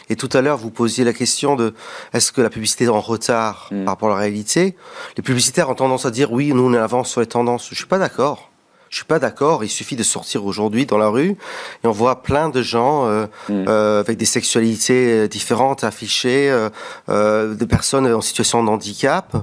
Et 0.09 0.17
tout 0.17 0.31
à 0.33 0.41
l'heure, 0.41 0.57
vous 0.57 0.71
posiez 0.71 1.05
la 1.05 1.13
question 1.13 1.57
de 1.57 1.75
est-ce 2.15 2.33
que 2.33 2.41
la 2.41 2.49
publicité 2.49 2.85
est 2.85 2.89
en 2.89 3.03
retard 3.03 3.69
mm. 3.71 3.85
par 3.85 3.93
rapport 3.93 4.09
à 4.09 4.13
la 4.13 4.21
réalité? 4.21 4.77
Les 5.19 5.23
publicitaires 5.23 5.69
ont 5.69 5.75
tendance 5.75 6.07
à 6.07 6.11
dire 6.11 6.33
oui, 6.33 6.55
nous 6.55 6.63
on 6.63 6.73
avance 6.73 7.11
sur 7.11 7.21
les 7.21 7.27
tendances. 7.27 7.69
Je 7.69 7.75
suis 7.75 7.85
pas 7.85 7.99
d'accord. 7.99 8.51
Je 8.91 8.97
suis 8.97 9.05
pas 9.05 9.19
d'accord. 9.19 9.65
Il 9.65 9.69
suffit 9.69 9.97
de 9.97 10.03
sortir 10.03 10.45
aujourd'hui 10.45 10.87
dans 10.87 10.99
la 10.99 11.09
rue 11.09 11.37
et 11.85 11.87
on 11.87 11.93
voit 11.93 12.23
plein 12.23 12.49
de 12.49 12.63
gens 12.63 13.07
euh, 13.07 13.27
mm. 13.49 13.65
euh, 13.69 14.01
avec 14.01 14.17
des 14.17 14.25
sexualités 14.25 15.13
euh, 15.13 15.29
différentes 15.29 15.85
affichées, 15.85 16.51
euh, 16.51 16.71
euh, 17.09 17.55
de 17.55 17.65
personnes 17.65 18.07
en 18.07 18.21
situation 18.21 18.63
de 18.63 18.69
handicap. 18.69 19.37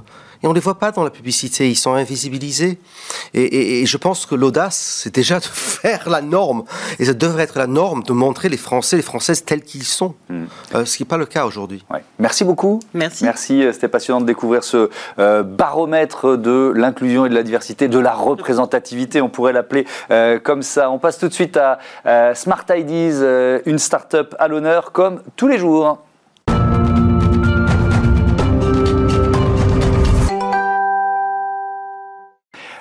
Et 0.44 0.46
on 0.46 0.50
ne 0.50 0.56
les 0.56 0.60
voit 0.60 0.78
pas 0.78 0.92
dans 0.92 1.04
la 1.04 1.10
publicité, 1.10 1.70
ils 1.70 1.74
sont 1.74 1.94
invisibilisés. 1.94 2.78
Et, 3.32 3.86
je 3.86 3.96
pense 3.96 4.26
que 4.26 4.34
l'audace, 4.34 5.00
c'est 5.02 5.14
déjà 5.14 5.40
de 5.40 5.44
faire 5.50 6.10
la 6.10 6.20
norme. 6.20 6.64
Et 6.98 7.06
ça 7.06 7.14
devrait 7.14 7.44
être 7.44 7.56
la 7.56 7.66
norme 7.66 8.02
de 8.02 8.12
montrer 8.12 8.50
les 8.50 8.58
Français, 8.58 8.96
les 8.96 9.02
Françaises 9.02 9.46
tels 9.46 9.62
qu'ils 9.62 9.84
sont. 9.84 10.14
Hmm. 10.28 10.44
Euh, 10.74 10.84
ce 10.84 10.98
qui 10.98 11.02
n'est 11.02 11.08
pas 11.08 11.16
le 11.16 11.24
cas 11.24 11.46
aujourd'hui. 11.46 11.82
Merci 12.18 12.44
beaucoup. 12.44 12.80
Merci. 12.92 13.24
Merci, 13.24 13.62
euh, 13.62 13.72
c'était 13.72 13.88
passionnant 13.88 14.20
de 14.20 14.26
découvrir 14.26 14.64
ce 14.64 14.90
euh, 15.18 15.42
baromètre 15.42 16.36
de 16.36 16.74
l'inclusion 16.76 17.24
et 17.24 17.30
de 17.30 17.34
la 17.34 17.42
diversité, 17.42 17.88
de 17.88 17.98
la 17.98 18.12
représentativité, 18.12 19.22
on 19.22 19.30
pourrait 19.30 19.54
l'appeler 19.54 19.86
comme 20.42 20.62
ça. 20.62 20.90
On 20.90 20.98
passe 20.98 21.18
tout 21.18 21.28
de 21.28 21.32
suite 21.32 21.56
à 21.56 22.34
Smart 22.34 22.64
Ideas, 22.68 23.60
une 23.64 23.78
start-up 23.78 24.34
à 24.38 24.48
l'honneur, 24.48 24.92
comme 24.92 25.22
tous 25.36 25.48
les 25.48 25.58
jours. 25.58 25.98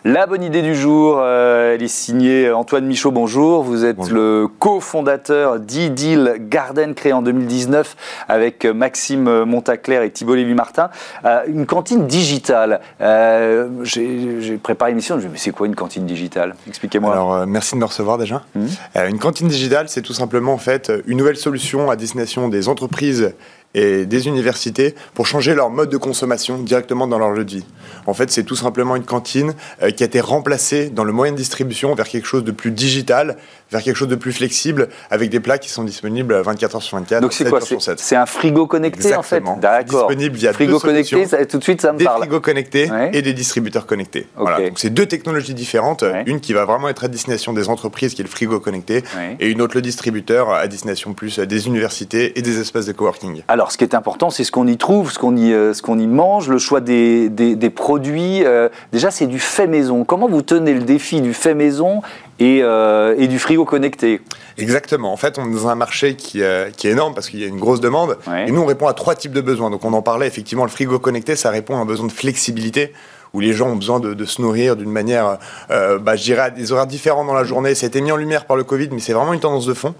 La 0.06 0.28
bonne 0.28 0.44
idée 0.44 0.62
du 0.62 0.76
jour, 0.76 1.18
euh, 1.22 1.76
elle 1.76 1.82
est 1.82 1.88
signée 1.88 2.52
Antoine 2.52 2.86
Michaud, 2.86 3.12
bonjour. 3.12 3.64
Vous 3.64 3.86
êtes 3.86 4.10
le 4.10 4.50
cofondateur 4.60 5.62
d'Ideal 5.62 6.40
Garden, 6.50 6.94
créé 6.94 7.14
en 7.14 7.22
2019 7.22 7.96
avec 8.28 8.66
Maxime 8.66 9.46
Montaclair 9.46 10.02
et 10.02 10.12
Thibault 10.12 10.36
Lévy-Martin. 10.36 10.90
Euh, 11.24 11.44
une 11.48 11.66
cantine 11.66 12.06
digitale. 12.06 12.82
Euh, 13.00 13.70
j'ai 13.84 14.58
préparé 14.62 14.92
l'émission, 14.92 15.20
je 15.20 15.28
me 15.28 15.32
mais 15.32 15.38
c'est 15.38 15.52
quoi 15.52 15.68
une 15.68 15.76
cantine 15.76 16.06
digitale? 16.06 16.56
Expliquez-moi. 16.68 17.14
Alors, 17.14 17.48
merci 17.48 17.76
de 17.76 17.80
me 17.80 17.86
recevoir 17.86 18.18
déjà. 18.18 18.42
Mmh. 18.56 18.66
une 19.08 19.20
cantine 19.20 19.48
digitale, 19.48 19.88
c'est 19.88 20.02
tout 20.02 20.14
simplement 20.14 20.52
en 20.52 20.58
fait 20.58 20.92
une 21.08 21.18
nouvelle 21.18 21.38
solution 21.38 21.90
à 21.90 21.96
destination 21.96 22.50
des 22.50 22.68
entreprises 22.68 23.34
et 23.74 24.06
des 24.06 24.28
universités 24.28 24.96
pour 25.14 25.28
changer 25.28 25.54
leur 25.54 25.70
mode 25.70 25.90
de 25.90 25.98
consommation 25.98 26.58
directement 26.58 27.08
dans 27.08 27.20
leur 27.20 27.32
lieu 27.32 27.46
de 27.46 27.52
vie. 27.52 27.66
En 28.06 28.14
fait, 28.14 28.32
c'est 28.32 28.44
tout 28.44 28.56
simplement 28.56 28.96
une 28.96 29.04
cantine 29.04 29.54
euh, 29.82 29.92
qui 29.92 30.04
a 30.04 30.06
été 30.06 30.22
remplacée 30.22 30.90
dans 30.90 31.04
le 31.04 31.14
moyen 31.14 31.32
de 31.32 31.38
distribution 31.38 31.96
vers 31.96 32.08
quelque 32.08 32.28
chose 32.28 32.44
de 32.44 32.52
plus 32.52 32.72
digital, 32.72 33.38
vers 33.72 33.82
quelque 33.82 33.96
chose 33.96 34.08
de 34.08 34.16
plus 34.16 34.34
flexible, 34.34 34.90
avec 35.10 35.30
des 35.30 35.40
plats 35.40 35.58
qui 35.58 35.70
sont 35.70 35.84
disponibles 35.84 36.36
24 36.42 36.76
heures 36.76 36.82
sur 36.84 36.98
24. 36.98 37.22
Donc 37.22 37.34
c'est 37.34 37.50
quoi 37.50 37.60
C'est 37.98 38.16
un 38.16 38.26
frigo 38.26 38.68
connecté 38.68 39.16
en 39.16 39.24
fait 39.24 39.44
D'accord. 39.60 40.08
Disponible 40.08 40.36
via 40.36 40.54
frigo 40.54 40.80
connecté, 40.80 41.26
ça, 41.26 41.46
tout 41.46 41.58
de 41.58 41.64
suite 41.64 41.82
ça 41.82 41.94
me 41.94 41.98
des 41.98 42.06
parle. 42.06 42.22
Des 42.22 42.28
frigos 42.28 42.42
connectés 42.42 42.90
et 43.14 43.22
des 43.22 43.34
distributeurs 43.34 43.86
connectés. 43.86 44.28
Voilà. 44.36 44.68
Donc 44.68 44.80
c'est 44.80 44.90
deux 44.90 45.06
technologies 45.06 45.54
différentes. 45.54 46.04
Une 46.26 46.40
qui 46.40 46.54
va 46.54 46.66
vraiment 46.66 46.90
être 46.90 47.06
à 47.06 47.08
destination 47.08 47.54
des 47.54 47.70
entreprises, 47.70 48.14
qui 48.14 48.22
est 48.22 48.26
le 48.26 48.30
frigo 48.30 48.60
connecté, 48.60 49.04
et 49.40 49.50
une 49.50 49.62
autre 49.62 49.76
le 49.76 49.82
distributeur 49.82 50.52
à 50.52 50.68
destination 50.68 51.14
plus 51.14 51.40
des 51.40 51.68
universités 51.68 52.38
et 52.38 52.42
des 52.42 52.60
espaces 52.60 52.86
de 52.86 52.92
coworking. 52.92 53.44
Alors 53.48 53.63
Alors, 53.64 53.72
ce 53.72 53.78
qui 53.78 53.86
est 53.86 53.96
important, 53.96 54.30
c'est 54.30 54.44
ce 54.44 54.52
qu'on 54.52 54.68
y 54.68 54.76
trouve, 54.76 55.10
ce 55.14 55.18
qu'on 55.18 55.38
y, 55.38 55.54
euh, 55.54 55.74
ce 55.74 55.82
qu'on 55.82 55.98
y 55.98 56.06
mange, 56.06 56.50
le 56.50 56.58
choix 56.58 56.82
des, 56.82 57.30
des- 57.30 57.56
des 57.56 57.70
produits. 57.70 58.44
Euh, 58.44 58.68
déjà, 58.92 59.10
c'est 59.10 59.26
du 59.26 59.40
fait 59.40 59.68
maison. 59.68 60.04
Comment 60.04 60.28
vous 60.28 60.42
tenez 60.42 60.74
le 60.74 60.82
défi 60.82 61.22
du 61.22 61.34
fait 61.34 61.54
maison 61.54 62.02
et, 62.40 62.60
euh, 62.62 63.16
et 63.18 63.28
du 63.30 63.40
frigo 63.40 63.64
connecté? 63.64 64.20
Exactement. 64.58 65.14
En 65.14 65.16
fait, 65.16 65.40
on 65.40 65.50
est 65.50 65.54
dans 65.54 65.70
un 65.70 65.76
marché 65.76 66.18
qui, 66.18 66.44
euh, 66.44 66.72
qui 66.76 66.90
est 66.90 66.92
énorme 66.92 67.14
parce 67.14 67.30
qu'il 67.30 67.40
y 67.40 67.46
a 67.46 67.48
une 67.48 67.58
grosse 67.58 67.80
demande. 67.80 68.18
Ouais. 68.28 68.50
Et 68.50 68.52
nous, 68.52 68.60
on 68.60 68.66
répond 68.66 68.88
à 68.88 68.94
trois 68.94 69.16
types 69.16 69.32
de 69.32 69.40
besoins. 69.40 69.70
Donc, 69.70 69.86
on 69.86 69.94
en 69.94 70.02
parlait, 70.02 70.28
effectivement, 70.28 70.66
le 70.66 70.70
frigo 70.70 71.00
connecté, 71.00 71.38
ça 71.38 71.50
répond 71.50 71.78
à 71.78 71.80
un 71.80 71.86
besoin 71.86 72.08
de 72.08 72.12
flexibilité 72.12 72.92
où 73.34 73.40
les 73.40 73.54
gens 73.54 73.70
ont 73.70 73.78
besoin 73.78 74.02
de, 74.02 74.14
de 74.14 74.26
se 74.26 74.42
nourrir 74.42 74.76
d'une 74.76 74.92
manière, 74.92 75.38
euh, 75.72 76.00
bah, 76.00 76.18
je 76.18 76.24
dirais, 76.24 76.42
à 76.42 76.50
des 76.50 76.74
horaires 76.74 76.86
différents 76.86 77.24
dans 77.24 77.34
la 77.34 77.46
journée. 77.46 77.76
Ça 77.76 77.86
a 77.86 77.88
été 77.88 78.02
mis 78.02 78.12
en 78.12 78.18
lumière 78.18 78.44
par 78.44 78.58
le 78.58 78.66
Covid, 78.66 78.90
mais 78.92 79.00
c'est 79.00 79.14
vraiment 79.14 79.32
une 79.34 79.40
tendance 79.40 79.66
de 79.66 79.74
fond. 79.74 79.96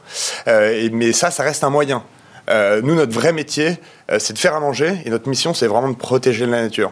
Euh, 0.50 0.70
et- 0.84 0.90
mais 0.90 1.14
ça, 1.14 1.32
ça 1.32 1.44
reste 1.44 1.64
un 1.64 1.70
moyen. 1.70 2.04
Euh, 2.50 2.82
nous, 2.82 2.96
notre 2.96 3.14
vrai 3.14 3.34
métier, 3.34 3.78
euh, 4.12 4.20
c'est 4.20 4.34
de 4.34 4.40
faire 4.40 4.56
à 4.56 4.60
manger, 4.60 4.98
et 5.06 5.10
notre 5.10 5.30
mission, 5.30 5.54
c'est 5.54 5.68
vraiment 5.68 5.90
de 5.90 5.96
protéger 5.96 6.46
la 6.46 6.62
nature. 6.62 6.92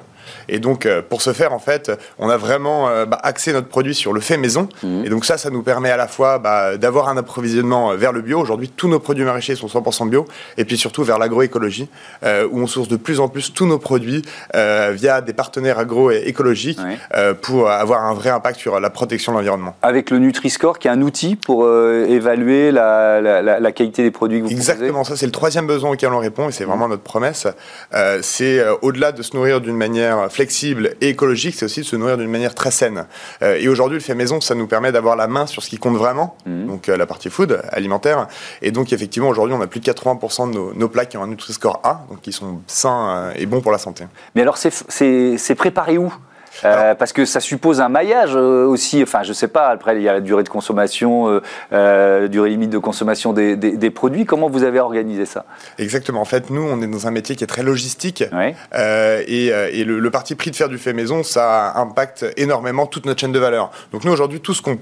Et 0.49 0.59
donc, 0.59 0.85
euh, 0.85 1.01
pour 1.07 1.21
ce 1.21 1.33
faire, 1.33 1.53
en 1.53 1.59
fait, 1.59 1.91
on 2.19 2.29
a 2.29 2.37
vraiment 2.37 2.89
euh, 2.89 3.05
bah, 3.05 3.19
axé 3.23 3.53
notre 3.53 3.67
produit 3.67 3.95
sur 3.95 4.13
le 4.13 4.19
fait 4.21 4.37
maison. 4.37 4.67
Et 5.03 5.09
donc 5.09 5.25
ça, 5.25 5.37
ça 5.37 5.49
nous 5.49 5.63
permet 5.63 5.89
à 5.91 5.97
la 5.97 6.07
fois 6.07 6.39
bah, 6.39 6.77
d'avoir 6.77 7.09
un 7.09 7.17
approvisionnement 7.17 7.91
euh, 7.91 7.95
vers 7.95 8.11
le 8.11 8.21
bio. 8.21 8.39
Aujourd'hui, 8.39 8.69
tous 8.69 8.87
nos 8.87 8.99
produits 8.99 9.23
maraîchers 9.25 9.55
sont 9.55 9.67
100% 9.67 10.09
bio. 10.09 10.25
Et 10.57 10.65
puis 10.65 10.77
surtout 10.77 11.03
vers 11.03 11.17
l'agroécologie, 11.19 11.87
euh, 12.23 12.47
où 12.51 12.59
on 12.59 12.67
source 12.67 12.87
de 12.87 12.97
plus 12.97 13.19
en 13.19 13.27
plus 13.27 13.53
tous 13.53 13.65
nos 13.65 13.77
produits 13.79 14.21
euh, 14.55 14.91
via 14.93 15.21
des 15.21 15.33
partenaires 15.33 15.79
agroécologiques 15.79 16.79
Ouais. 16.81 16.97
euh, 17.15 17.33
pour 17.33 17.69
avoir 17.69 18.05
un 18.05 18.13
vrai 18.13 18.29
impact 18.29 18.59
sur 18.59 18.79
la 18.79 18.89
protection 18.89 19.31
de 19.33 19.37
l'environnement. 19.37 19.75
Avec 19.81 20.09
le 20.09 20.19
Nutri-Score, 20.19 20.79
qui 20.79 20.87
est 20.87 20.91
un 20.91 21.01
outil 21.01 21.35
pour 21.35 21.67
évaluer 21.67 22.71
la, 22.71 23.21
la- 23.21 23.41
la- 23.41 23.59
la 23.59 23.71
qualité 23.71 24.03
des 24.03 24.11
produits 24.11 24.39
que 24.39 24.45
vous 24.45 24.51
Exactement, 24.51 25.03
ça 25.03 25.15
c'est 25.15 25.25
le 25.25 25.31
troisième 25.31 25.67
besoin 25.67 25.91
auquel 25.91 26.11
on 26.13 26.19
répond 26.19 26.49
et 26.49 26.51
c'est 26.51 26.63
vraiment 26.65 26.87
notre 26.87 27.03
promesse. 27.03 27.47
C'est 28.21 28.63
au-delà 28.81 29.11
de 29.11 29.21
se 29.21 29.35
nourrir 29.35 29.61
d'une 29.61 29.75
manière 29.77 30.10
flexible 30.29 30.95
et 31.01 31.09
écologique, 31.09 31.55
c'est 31.55 31.65
aussi 31.65 31.81
de 31.81 31.85
se 31.85 31.95
nourrir 31.95 32.17
d'une 32.17 32.29
manière 32.29 32.55
très 32.55 32.71
saine. 32.71 33.05
Euh, 33.41 33.57
et 33.59 33.67
aujourd'hui, 33.67 33.97
le 33.97 34.03
fait 34.03 34.15
maison, 34.15 34.41
ça 34.41 34.55
nous 34.55 34.67
permet 34.67 34.91
d'avoir 34.91 35.15
la 35.15 35.27
main 35.27 35.45
sur 35.47 35.63
ce 35.63 35.69
qui 35.69 35.77
compte 35.77 35.95
vraiment, 35.97 36.35
Mhm. 36.45 36.67
donc 36.67 36.89
euh, 36.89 36.97
la 36.97 37.05
partie 37.05 37.29
food, 37.29 37.61
alimentaire. 37.71 38.27
Et 38.61 38.71
donc 38.71 38.93
effectivement, 38.93 39.29
aujourd'hui, 39.29 39.55
on 39.57 39.61
a 39.61 39.67
plus 39.67 39.79
de 39.79 39.85
80% 39.85 40.47
de 40.49 40.53
nos, 40.55 40.73
nos 40.73 40.89
plats 40.89 41.05
qui 41.05 41.17
ont 41.17 41.23
un 41.23 41.27
Nutri-Score 41.27 41.79
A, 41.83 42.05
donc 42.09 42.21
qui 42.21 42.31
sont 42.31 42.61
sains 42.67 43.09
euh, 43.09 43.33
et 43.35 43.45
bons 43.45 43.61
pour 43.61 43.71
la 43.71 43.77
santé. 43.77 44.05
Mais 44.35 44.41
alors, 44.41 44.57
c'est- 44.57 45.55
préparé 45.55 45.97
où? 45.97 46.13
Euh, 46.65 46.95
parce 46.95 47.13
que 47.13 47.25
ça 47.25 47.39
suppose 47.39 47.79
un 47.81 47.89
maillage 47.89 48.35
euh, 48.35 48.65
aussi, 48.65 49.01
enfin 49.01 49.23
je 49.23 49.33
sais 49.33 49.47
pas, 49.47 49.69
après 49.69 49.95
il 49.95 50.01
y 50.03 50.09
a 50.09 50.13
la 50.13 50.19
durée 50.21 50.43
de 50.43 50.49
consommation, 50.49 51.39
euh, 51.73 52.27
durée 52.27 52.49
limite 52.49 52.69
de 52.69 52.77
consommation 52.77 53.33
des, 53.33 53.55
des- 53.55 53.77
des 53.77 53.89
produits, 53.89 54.25
comment 54.25 54.49
vous 54.49 54.63
avez 54.63 54.79
organisé 54.79 55.25
ça? 55.25 55.45
Exactement. 55.79 56.21
En 56.21 56.25
fait, 56.25 56.49
nous, 56.49 56.61
on 56.63 56.81
est 56.81 56.87
dans 56.87 57.07
un 57.07 57.11
métier 57.11 57.35
qui 57.35 57.43
est 57.43 57.47
très 57.47 57.63
logistique. 57.63 58.23
Et 58.23 59.83
le, 59.83 59.99
le 59.99 60.11
parti 60.11 60.35
pris 60.35 60.51
de 60.51 60.55
faire 60.55 60.69
du 60.69 60.77
fait 60.77 60.93
maison, 60.93 61.23
ça 61.23 61.73
impacte 61.77 62.25
énormément 62.37 62.85
toute 62.85 63.05
notre 63.05 63.19
chaîne 63.21 63.31
de 63.31 63.39
valeur. 63.39 63.71
Donc 63.91 64.03
nous, 64.03 64.11
aujourd'hui, 64.11 64.39
tout 64.41 64.53
ce 64.53 64.61
qu'on 64.61 64.77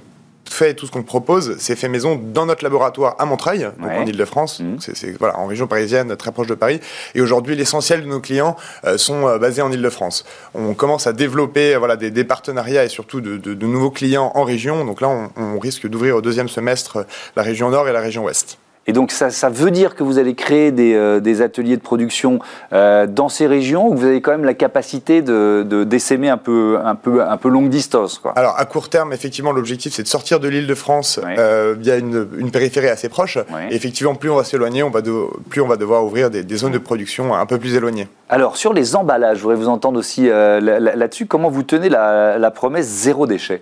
fait, 0.53 0.73
tout 0.73 0.85
ce 0.85 0.91
qu'on 0.91 1.03
propose, 1.03 1.55
c'est 1.59 1.75
fait 1.75 1.87
maison 1.89 2.19
dans 2.21 2.45
notre 2.45 2.63
laboratoire 2.63 3.15
à 3.19 3.25
Montreuil, 3.25 3.59
donc 3.79 3.89
Ouais. 3.89 3.97
en 3.97 4.05
Ile-de-France, 4.05 4.59
Mhm. 4.59 4.77
C'est 4.79 5.17
voilà, 5.19 5.37
en 5.39 5.45
région 5.47 5.67
parisienne, 5.67 6.15
très 6.15 6.31
proche 6.31 6.47
de 6.47 6.55
Paris. 6.55 6.79
Et 7.15 7.21
aujourd'hui, 7.21 7.55
l'essentiel 7.55 8.01
de 8.01 8.07
nos 8.07 8.19
clients 8.19 8.55
euh, 8.85 8.97
sont 8.97 9.27
euh, 9.27 9.37
basés 9.37 9.61
en 9.61 9.71
Ile-de-France. 9.71 10.25
On 10.55 10.73
commence 10.73 11.07
à 11.07 11.13
développer 11.13 11.75
euh, 11.75 11.79
voilà, 11.79 11.95
des, 11.95 12.11
des 12.11 12.23
partenariats 12.23 12.83
et 12.85 12.89
surtout 12.89 13.21
de, 13.21 13.37
de- 13.37 13.53
de 13.53 13.65
nouveaux 13.67 13.91
clients 13.91 14.31
en 14.35 14.43
région. 14.43 14.85
Donc 14.85 15.01
là, 15.01 15.09
on, 15.09 15.29
on 15.37 15.59
risque 15.59 15.87
d'ouvrir 15.87 16.15
au 16.17 16.21
deuxième 16.21 16.49
semestre 16.49 17.05
la 17.35 17.43
région 17.43 17.69
nord 17.69 17.87
et 17.87 17.93
la 17.93 18.01
région 18.01 18.23
ouest. 18.25 18.57
Et 18.89 18.91
donc 18.91 19.11
ça, 19.11 19.29
ça 19.29 19.49
veut 19.49 19.69
dire 19.69 19.93
que 19.93 20.01
vous 20.01 20.17
allez 20.17 20.33
créer 20.33 20.71
des, 20.71 20.95
euh, 20.95 21.19
des 21.19 21.43
ateliers 21.43 21.77
de 21.77 21.81
production 21.83 22.39
euh, 22.73 23.05
dans 23.05 23.29
ces 23.29 23.45
régions 23.45 23.87
où 23.87 23.95
vous 23.95 24.05
avez 24.07 24.19
quand 24.19 24.31
même 24.31 24.45
la 24.45 24.55
capacité 24.55 25.21
de, 25.21 25.63
de 25.63 25.83
d'essaimer 25.83 26.27
un 26.29 26.37
peu, 26.37 26.79
un, 26.83 26.95
peu, 26.95 27.21
un 27.21 27.37
peu 27.37 27.49
longue 27.49 27.69
distance. 27.69 28.17
Quoi? 28.17 28.33
Alors 28.35 28.55
à 28.57 28.65
court 28.65 28.89
terme, 28.89 29.13
effectivement, 29.13 29.51
l'objectif 29.51 29.93
c'est 29.93 30.01
de 30.01 30.07
sortir 30.07 30.39
de 30.39 30.47
l'île 30.47 30.65
de 30.65 30.73
France 30.73 31.19
Ouais. 31.23 31.35
euh, 31.37 31.75
via 31.77 31.97
une, 31.97 32.27
une 32.39 32.49
périphérie 32.49 32.89
assez 32.89 33.09
proche. 33.09 33.37
Et 33.69 33.75
effectivement, 33.75 34.15
plus 34.15 34.31
on 34.31 34.37
va 34.37 34.43
s'éloigner, 34.43 34.81
on 34.81 34.89
va 34.89 35.01
de- 35.01 35.27
plus 35.49 35.61
on 35.61 35.67
va 35.67 35.75
devoir 35.75 36.03
ouvrir 36.03 36.31
des, 36.31 36.41
des 36.43 36.55
zones 36.57 36.71
de 36.71 36.79
production 36.79 37.35
un 37.35 37.45
peu 37.45 37.59
plus 37.59 37.75
éloignées. 37.75 38.07
Alors 38.27 38.57
sur 38.57 38.73
les 38.73 38.95
emballages, 38.95 39.37
je 39.37 39.43
voudrais 39.43 39.57
vous 39.57 39.67
entendre 39.69 39.99
aussi 39.99 40.25
là- 40.27 40.59
là- 40.59 40.79
là-dessus, 40.95 41.27
comment 41.27 41.51
vous 41.51 41.61
tenez 41.61 41.89
la, 41.89 42.39
la 42.39 42.49
promesse 42.49 42.87
zéro 42.87 43.27
déchet? 43.27 43.61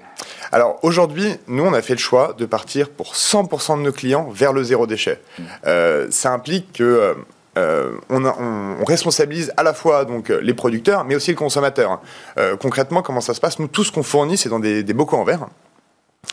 Alors 0.54 0.80
aujourd'hui, 0.84 1.36
nous 1.50 1.66
on 1.66 1.74
a 1.74 1.82
fait 1.82 1.94
le 1.96 2.00
choix 2.00 2.34
de 2.38 2.46
partir 2.46 2.88
pour 2.90 3.14
100% 3.14 3.78
de 3.78 3.82
nos 3.82 3.92
clients 3.92 4.30
vers 4.34 4.54
le 4.54 4.64
zéro 4.64 4.88
déchet. 4.88 5.17
Euh, 5.66 6.08
ça 6.10 6.34
implique 6.34 6.74
que 6.74 7.16
euh, 7.58 7.92
on, 8.10 8.84
responsabilise 8.86 9.52
à 9.58 9.64
la 9.64 9.74
fois 9.74 10.06
donc 10.06 10.30
les 10.30 10.54
producteurs, 10.54 11.04
mais 11.04 11.16
aussi 11.16 11.32
le 11.32 11.38
consommateur. 11.38 12.02
Euh, 12.38 12.56
concrètement, 12.56 13.02
comment 13.02 13.22
ça 13.22 13.34
se 13.34 13.40
passe? 13.40 13.60
Nous, 13.60 13.68
tout 13.68 13.84
ce 13.84 13.92
qu'on 13.92 14.04
fournit, 14.04 14.38
c'est 14.38 14.50
dans 14.50 14.60
des, 14.60 14.84
des 14.84 14.94
bocaux 14.94 15.18
en 15.18 15.24
verre. 15.24 15.48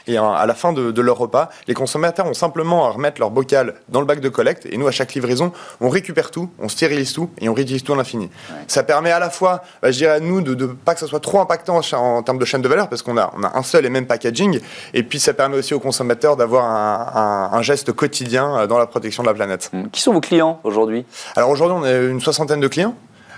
Et 0.06 0.18
à 0.18 0.44
la 0.46 0.54
fin 0.54 0.72
de, 0.74 0.90
de 0.90 1.00
leur 1.00 1.16
repas, 1.16 1.48
les 1.66 1.72
consommateurs 1.72 2.26
ont 2.26 2.34
simplement 2.34 2.86
à 2.86 2.90
remettre 2.90 3.20
leur 3.20 3.30
bocal 3.30 3.74
dans 3.88 4.00
le 4.00 4.06
bac 4.06 4.20
de 4.20 4.28
collecte. 4.28 4.66
Et 4.66 4.76
nous, 4.76 4.86
à 4.86 4.90
chaque 4.90 5.14
livraison, 5.14 5.50
on 5.80 5.88
récupère 5.88 6.30
tout, 6.30 6.50
on 6.58 6.68
stérilise 6.68 7.14
tout 7.14 7.30
et 7.40 7.48
on 7.48 7.54
réutilise 7.54 7.82
tout 7.84 7.94
à 7.94 7.96
l'infini. 7.96 8.28
Ça 8.66 8.82
permet 8.82 9.10
à 9.12 9.18
la 9.18 9.30
fois, 9.30 9.62
bah, 9.80 9.90
je 9.90 9.96
dirais 9.98 10.12
à 10.16 10.20
nous, 10.20 10.42
de, 10.42 10.52
de 10.54 10.66
pas 10.66 10.92
que 10.94 11.00
ça 11.00 11.06
soit 11.06 11.20
trop 11.20 11.40
impactant 11.40 11.80
en, 11.92 12.22
termes 12.22 12.38
de 12.38 12.44
chaîne 12.44 12.60
de 12.60 12.68
valeur, 12.68 12.88
parce 12.88 13.00
qu'on 13.02 13.16
a, 13.16 13.32
on 13.36 13.42
a 13.44 13.56
un 13.56 13.62
seul 13.62 13.86
et 13.86 13.90
même 13.90 14.06
packaging. 14.06 14.60
Et 14.92 15.02
puis, 15.04 15.18
ça 15.18 15.32
permet 15.32 15.56
aussi 15.56 15.72
aux 15.72 15.80
consommateurs 15.80 16.36
d'avoir 16.36 16.64
un, 16.66 17.50
un- 17.52 17.56
un 17.58 17.62
geste 17.62 17.92
quotidien 17.92 18.58
euh, 18.58 18.66
dans 18.66 18.78
la 18.78 18.86
protection 18.86 19.22
de 19.22 19.28
la 19.28 19.34
planète. 19.34 19.70
Qui 19.90 20.02
sont 20.02 20.12
vos 20.12 20.20
clients 20.20 20.60
aujourd'hui? 20.64 21.06
Alors 21.34 21.48
aujourd'hui, 21.50 21.76
on 21.80 21.82
a 21.82 21.92
une 21.92 22.20
soixantaine 22.20 22.60
de 22.60 22.68
clients. 22.68 22.94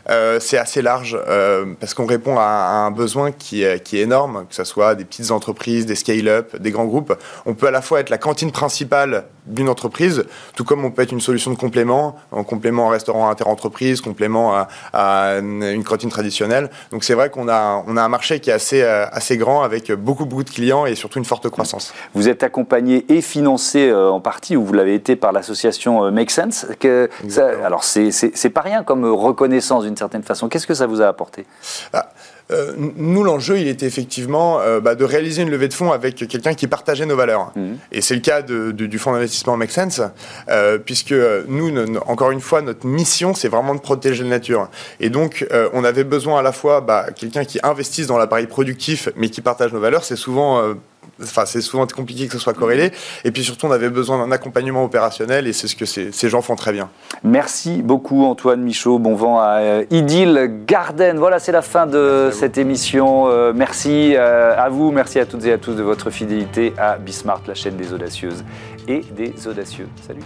Euh, 0.08 0.38
c'est 0.40 0.58
assez 0.58 0.82
large 0.82 1.18
euh, 1.28 1.74
parce 1.80 1.94
qu'on 1.94 2.06
répond 2.06 2.38
à, 2.38 2.44
un 2.44 2.90
besoin 2.90 3.32
qui 3.32 3.64
qui 3.84 3.98
est 3.98 4.02
énorme, 4.02 4.46
que 4.48 4.54
ce 4.54 4.64
soit 4.64 4.94
des 4.94 5.04
petites 5.04 5.30
entreprises, 5.30 5.86
des 5.86 5.96
scale-up, 5.96 6.56
des 6.56 6.70
grands 6.70 6.84
groupes. 6.84 7.14
On 7.44 7.54
peut 7.54 7.66
à 7.66 7.70
la 7.70 7.82
fois 7.82 8.00
être 8.00 8.10
la 8.10 8.18
cantine 8.18 8.52
principale 8.52 9.24
d'une 9.46 9.68
entreprise, 9.68 10.24
tout 10.54 10.64
comme 10.64 10.84
on 10.84 10.90
peut 10.90 11.02
être 11.02 11.12
une 11.12 11.20
solution 11.20 11.50
de 11.50 11.56
complément, 11.56 12.16
en 12.32 12.44
complément 12.44 12.86
à 12.86 12.88
un 12.88 12.92
restaurant 12.92 13.28
inter-entreprise, 13.30 14.00
complément 14.00 14.54
à, 14.54 14.68
à 14.92 15.38
une 15.38 15.84
cantine 15.84 16.10
traditionnelle. 16.10 16.70
Donc 16.90 17.04
c'est 17.04 17.14
vrai 17.14 17.30
qu'on 17.30 17.48
a, 17.48 17.82
on 17.86 17.96
a 17.96 18.02
un 18.02 18.08
marché 18.08 18.40
qui 18.40 18.50
est 18.50 18.52
assez, 18.52 18.82
euh, 18.82 19.06
assez 19.12 19.36
grand 19.36 19.62
avec 19.62 19.92
beaucoup, 19.92 20.26
beaucoup 20.26 20.44
de 20.44 20.50
clients 20.50 20.86
et 20.86 20.94
surtout 20.94 21.18
une 21.18 21.24
forte 21.24 21.48
croissance. 21.48 21.92
Vous 22.14 22.28
êtes 22.28 22.42
accompagné 22.42 23.06
et 23.08 23.20
financé 23.20 23.88
euh, 23.88 24.10
en 24.10 24.20
partie, 24.20 24.56
ou 24.56 24.64
vous 24.64 24.72
l'avez 24.72 24.94
été 24.94 25.16
par 25.16 25.32
l'association 25.32 26.04
euh, 26.04 26.10
Make 26.10 26.30
Sense. 26.30 26.66
Que 26.80 27.08
ça- 27.28 27.50
alors, 27.64 27.84
c'est 27.84 28.50
pas 28.50 28.60
rien 28.62 28.82
comme 28.82 29.04
reconnaissance 29.04 29.84
d'une 29.84 29.96
certaine 29.96 30.22
façon. 30.22 30.48
Qu'est-ce 30.48 30.66
que 30.66 30.74
ça 30.74 30.86
vous 30.86 31.00
a 31.02 31.06
apporté? 31.06 31.46
Ah, 31.92 32.08
euh, 32.50 32.72
nous, 32.96 33.24
l'enjeu, 33.24 33.58
il 33.58 33.66
était 33.68 33.86
effectivement 33.86 34.60
euh, 34.60 34.80
bah, 34.80 34.94
de 34.94 35.04
réaliser 35.04 35.42
une 35.42 35.50
levée 35.50 35.68
de 35.68 35.74
fonds 35.74 35.90
avec 35.92 36.14
quelqu'un 36.28 36.54
qui 36.54 36.66
partageait 36.66 37.06
nos 37.06 37.16
valeurs. 37.16 37.52
Mhm. 37.56 37.76
Et 37.92 38.00
c'est 38.02 38.14
le 38.14 38.20
cas 38.20 38.42
de- 38.42 38.70
de- 38.70 38.86
du 38.86 38.98
fonds 38.98 39.12
d'investissement 39.12 39.56
Make 39.56 39.70
Sense, 39.72 40.00
euh, 40.48 40.78
puisque 40.78 41.14
nous, 41.48 41.70
no- 41.70 41.86
no- 41.86 42.02
encore 42.06 42.30
une 42.30 42.40
fois, 42.40 42.62
notre 42.62 42.86
mission, 42.86 43.34
c'est 43.34 43.48
vraiment 43.48 43.74
de 43.74 43.80
protéger 43.80 44.22
la 44.22 44.30
nature. 44.30 44.68
Et 45.00 45.10
donc, 45.10 45.46
on 45.72 45.82
avait 45.84 46.04
besoin 46.04 46.38
à 46.38 46.42
la 46.42 46.52
fois 46.52 46.80
bah, 46.80 47.06
quelqu'un 47.14 47.44
qui 47.44 47.58
investisse 47.62 48.06
dans 48.06 48.18
l'appareil 48.18 48.46
productif, 48.46 49.08
mais 49.16 49.28
qui 49.28 49.40
partage 49.40 49.72
nos 49.72 49.80
valeurs. 49.80 50.04
C'est 50.04 50.16
souvent... 50.16 50.74
Enfin, 51.22 51.46
c'est 51.46 51.60
souvent 51.60 51.86
compliqué 51.86 52.26
que 52.26 52.32
ce 52.32 52.38
soit 52.38 52.54
corrélé. 52.54 52.92
Et 53.24 53.30
puis 53.30 53.44
surtout, 53.44 53.66
on 53.66 53.72
avait 53.72 53.90
besoin 53.90 54.18
d'un 54.18 54.32
accompagnement 54.32 54.84
opérationnel 54.84 55.46
et 55.46 55.52
c'est 55.52 55.68
ce 55.68 55.76
que 55.76 55.86
ces, 55.86 56.12
ces 56.12 56.28
gens 56.28 56.42
font 56.42 56.56
très 56.56 56.72
bien. 56.72 56.88
Merci 57.22 57.82
beaucoup 57.82 58.24
Antoine 58.24 58.62
Michaud. 58.62 58.98
Bon 58.98 59.14
vent 59.14 59.40
à 59.40 59.58
euh, 59.60 59.84
Idylle 59.90 60.62
Garden. 60.66 61.18
Voilà, 61.18 61.38
c'est 61.38 61.52
la 61.52 61.62
fin 61.62 61.86
de 61.86 62.30
cette 62.32 62.58
émission. 62.58 63.28
Euh, 63.28 63.52
merci 63.54 64.14
euh, 64.14 64.54
à 64.56 64.68
vous, 64.68 64.90
merci 64.90 65.18
à 65.18 65.26
toutes 65.26 65.44
et 65.44 65.52
à 65.52 65.58
tous 65.58 65.74
de 65.74 65.82
votre 65.82 66.10
fidélité 66.10 66.72
à 66.78 66.96
Bismart, 66.96 67.42
la 67.46 67.54
chaîne 67.54 67.76
des 67.76 67.92
audacieuses 67.92 68.44
et 68.88 69.00
des 69.16 69.46
audacieux. 69.46 69.88
Salut. 70.06 70.22